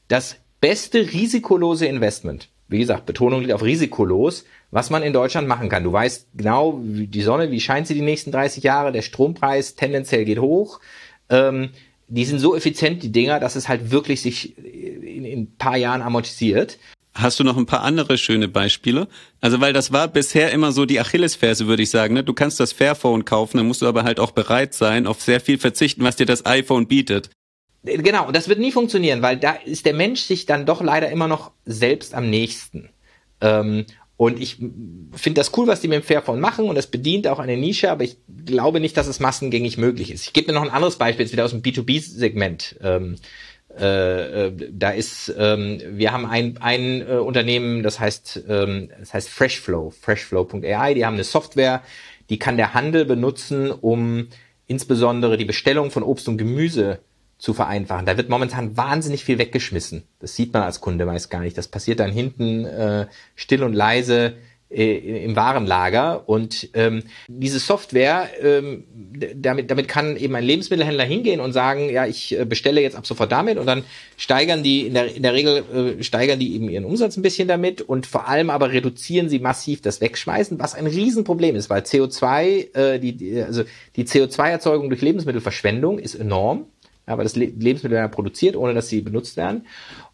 [0.09, 2.49] das beste risikolose Investment.
[2.67, 5.83] Wie gesagt, Betonung liegt auf risikolos, was man in Deutschland machen kann.
[5.83, 9.75] Du weißt genau, wie die Sonne, wie scheint sie die nächsten 30 Jahre, der Strompreis
[9.75, 10.79] tendenziell geht hoch.
[11.29, 11.69] Ähm,
[12.07, 15.77] die sind so effizient, die Dinger, dass es halt wirklich sich in, in ein paar
[15.77, 16.79] Jahren amortisiert.
[17.13, 19.07] Hast du noch ein paar andere schöne Beispiele?
[19.39, 22.15] Also, weil das war bisher immer so die Achillesferse, würde ich sagen.
[22.15, 22.23] Ne?
[22.23, 25.39] Du kannst das Fairphone kaufen, dann musst du aber halt auch bereit sein, auf sehr
[25.39, 27.29] viel verzichten, was dir das iPhone bietet.
[27.83, 31.09] Genau, und das wird nie funktionieren, weil da ist der Mensch sich dann doch leider
[31.11, 32.89] immer noch selbst am nächsten.
[33.41, 33.85] Ähm,
[34.15, 37.39] und ich finde das cool, was die mit dem Fairphone machen und das bedient auch
[37.39, 40.25] eine Nische, aber ich glaube nicht, dass es massengängig möglich ist.
[40.25, 42.77] Ich gebe mir noch ein anderes Beispiel, jetzt wieder aus dem B2B-Segment.
[42.81, 43.17] Ähm,
[43.79, 49.13] äh, äh, da ist, ähm, wir haben ein, ein äh, Unternehmen, das heißt, ähm, das
[49.13, 51.81] heißt Freshflow, freshflow.ai, die haben eine Software,
[52.29, 54.27] die kann der Handel benutzen, um
[54.67, 56.99] insbesondere die Bestellung von Obst und Gemüse
[57.37, 58.05] zu vereinfachen.
[58.05, 60.03] Da wird momentan wahnsinnig viel weggeschmissen.
[60.19, 61.57] Das sieht man als Kunde meist gar nicht.
[61.57, 64.35] Das passiert dann hinten äh, still und leise
[64.73, 66.27] äh, im Warenlager.
[66.27, 68.85] Und ähm, diese Software, ähm,
[69.35, 73.05] damit, damit kann eben ein Lebensmittelhändler hingehen und sagen, ja, ich äh, bestelle jetzt ab
[73.05, 73.83] sofort damit und dann
[74.17, 77.47] steigern die, in der, in der Regel äh, steigern die eben ihren Umsatz ein bisschen
[77.47, 81.83] damit und vor allem aber reduzieren sie massiv das Wegschmeißen, was ein Riesenproblem ist, weil
[81.83, 83.63] CO2, äh, die, also
[83.95, 86.65] die CO2-Erzeugung durch Lebensmittelverschwendung ist enorm,
[87.07, 89.65] ja, weil das Le Lebensmittel werden produziert, ohne dass sie benutzt werden.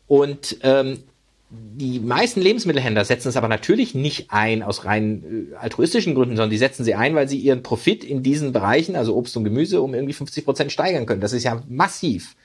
[0.08, 1.04] Und ähm,
[1.52, 6.52] die meisten Lebensmittelhändler setzen es aber natürlich nicht ein aus rein äh, altruistischen Gründen, sondern
[6.52, 9.82] die setzen sie ein, weil sie ihren Profit in diesen Bereichen, also Obst und Gemüse,
[9.82, 11.22] um irgendwie 50 Prozent steigern können.
[11.22, 12.36] Das ist ja massiv.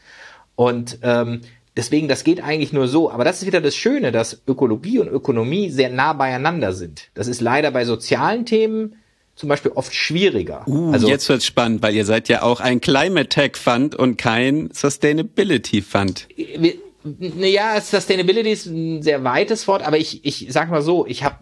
[0.57, 1.43] Und ähm,
[1.77, 3.11] deswegen, das geht eigentlich nur so.
[3.11, 7.11] Aber das ist wieder das Schöne, dass Ökologie und Ökonomie sehr nah beieinander sind.
[7.13, 8.97] Das ist leider bei sozialen Themen
[9.35, 10.63] zum Beispiel oft schwieriger.
[10.67, 14.17] Uh, also jetzt wird's spannend, weil ihr seid ja auch ein Climate Tech Fund und
[14.17, 16.29] kein Sustainability Fund.
[16.37, 16.75] Wir,
[17.05, 21.37] naja, Sustainability ist ein sehr weites Wort, aber ich, ich sag mal so, ich habe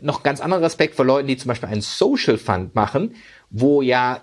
[0.00, 3.14] noch ganz anderen Respekt vor Leuten, die zum Beispiel einen Social Fund machen,
[3.50, 4.22] wo ja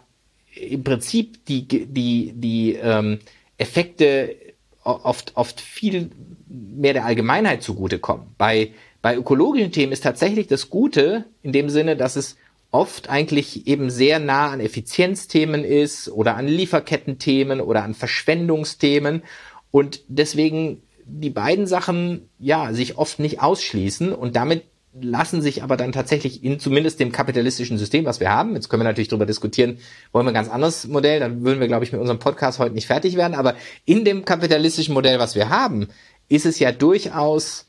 [0.53, 3.19] im Prinzip die, die, die ähm,
[3.57, 4.35] Effekte
[4.83, 6.11] oft, oft viel
[6.47, 8.27] mehr der Allgemeinheit zugutekommen.
[8.37, 8.71] Bei,
[9.01, 12.37] bei ökologischen Themen ist tatsächlich das Gute in dem Sinne, dass es
[12.71, 19.23] oft eigentlich eben sehr nah an Effizienzthemen ist oder an Lieferkettenthemen oder an Verschwendungsthemen
[19.75, 24.63] und deswegen die beiden Sachen, ja, sich oft nicht ausschließen und damit
[24.97, 28.83] lassen sich aber dann tatsächlich in zumindest dem kapitalistischen System, was wir haben, jetzt können
[28.83, 29.79] wir natürlich darüber diskutieren,
[30.13, 32.73] wollen wir ein ganz anderes Modell, dann würden wir, glaube ich, mit unserem Podcast heute
[32.73, 35.89] nicht fertig werden, aber in dem kapitalistischen Modell, was wir haben,
[36.29, 37.64] ist es ja durchaus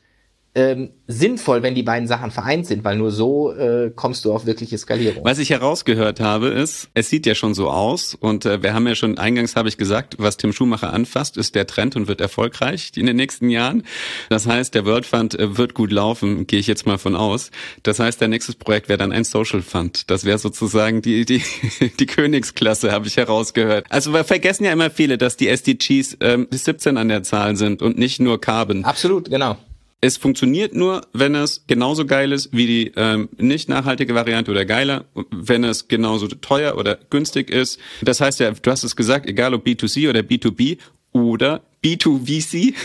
[0.57, 4.47] ähm, sinnvoll, wenn die beiden Sachen vereint sind, weil nur so äh, kommst du auf
[4.47, 5.23] wirkliche Skalierung.
[5.23, 8.87] Was ich herausgehört habe, ist, es sieht ja schon so aus und äh, wir haben
[8.87, 12.21] ja schon eingangs habe ich gesagt, was Tim Schumacher anfasst, ist der Trend und wird
[12.21, 13.83] erfolgreich in den nächsten Jahren.
[14.29, 17.51] Das heißt, der World Fund äh, wird gut laufen, gehe ich jetzt mal von aus.
[17.83, 20.09] Das heißt, der nächste Projekt wäre dann ein Social Fund.
[20.09, 21.43] Das wäre sozusagen die die
[21.99, 23.85] die Königsklasse, habe ich herausgehört.
[23.89, 27.83] Also wir vergessen ja immer viele, dass die SDGs ähm, 17 an der Zahl sind
[27.83, 28.85] und nicht nur Carbon.
[28.85, 29.57] Absolut, genau.
[29.99, 34.63] Es funktioniert nur, wenn es genauso geil ist wie die ähm, nicht nachhaltige Variante oder
[34.63, 37.79] geiler, wenn es genauso teuer oder günstig ist.
[38.03, 40.77] Das heißt ja, du hast es gesagt, egal ob B2C oder B2B
[41.13, 42.75] oder B2VC.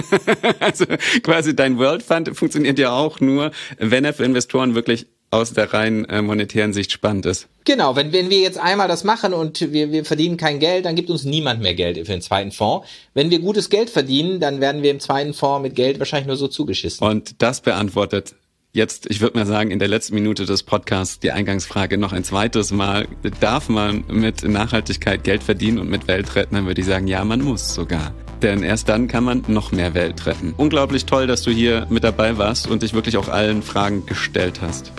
[0.60, 0.84] also
[1.22, 5.72] quasi dein World Fund funktioniert ja auch nur, wenn er für Investoren wirklich aus der
[5.72, 7.48] rein äh, monetären Sicht spannend ist.
[7.64, 10.96] Genau, wenn, wenn wir jetzt einmal das machen und wir, wir verdienen kein Geld, dann
[10.96, 12.88] gibt uns niemand mehr Geld für den zweiten Fonds.
[13.12, 16.36] Wenn wir gutes Geld verdienen, dann werden wir im zweiten Fonds mit Geld wahrscheinlich nur
[16.36, 17.06] so zugeschissen.
[17.06, 18.34] Und das beantwortet
[18.72, 22.24] jetzt, ich würde mal sagen, in der letzten Minute des Podcasts die Eingangsfrage noch ein
[22.24, 23.06] zweites Mal.
[23.40, 26.54] Darf man mit Nachhaltigkeit Geld verdienen und mit Welt retten?
[26.54, 28.14] Dann würde ich sagen, ja, man muss sogar.
[28.42, 30.54] Denn erst dann kann man noch mehr Welt retten.
[30.56, 34.60] Unglaublich toll, dass du hier mit dabei warst und dich wirklich auch allen Fragen gestellt
[34.62, 34.92] hast.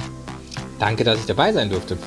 [0.80, 1.97] Danke, dass ich dabei sein durfte.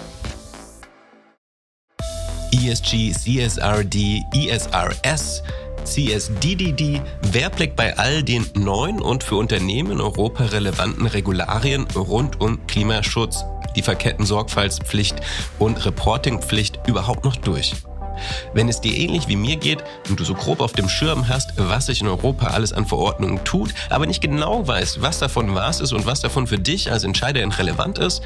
[2.52, 5.42] ESG, CSRD, ESRS,
[5.84, 12.40] CSDDD, wer blickt bei all den neuen und für Unternehmen in Europa relevanten Regularien rund
[12.40, 13.44] um Klimaschutz,
[13.74, 15.16] Lieferketten-Sorgfaltspflicht
[15.58, 17.74] und Reportingpflicht überhaupt noch durch?
[18.52, 21.52] Wenn es dir ähnlich wie mir geht und du so grob auf dem Schirm hast,
[21.56, 25.80] was sich in Europa alles an Verordnungen tut, aber nicht genau weißt, was davon was
[25.80, 28.22] ist und was davon für dich als Entscheiderin relevant ist,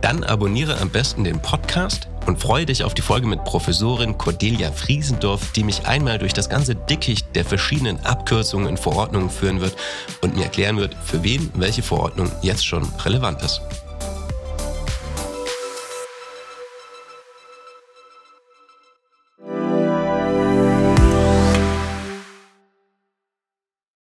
[0.00, 4.72] dann abonniere am besten den Podcast und freue dich auf die Folge mit Professorin Cordelia
[4.72, 9.74] Friesendorf, die mich einmal durch das ganze Dickicht der verschiedenen Abkürzungen in Verordnungen führen wird
[10.20, 13.60] und mir erklären wird, für wen welche Verordnung jetzt schon relevant ist.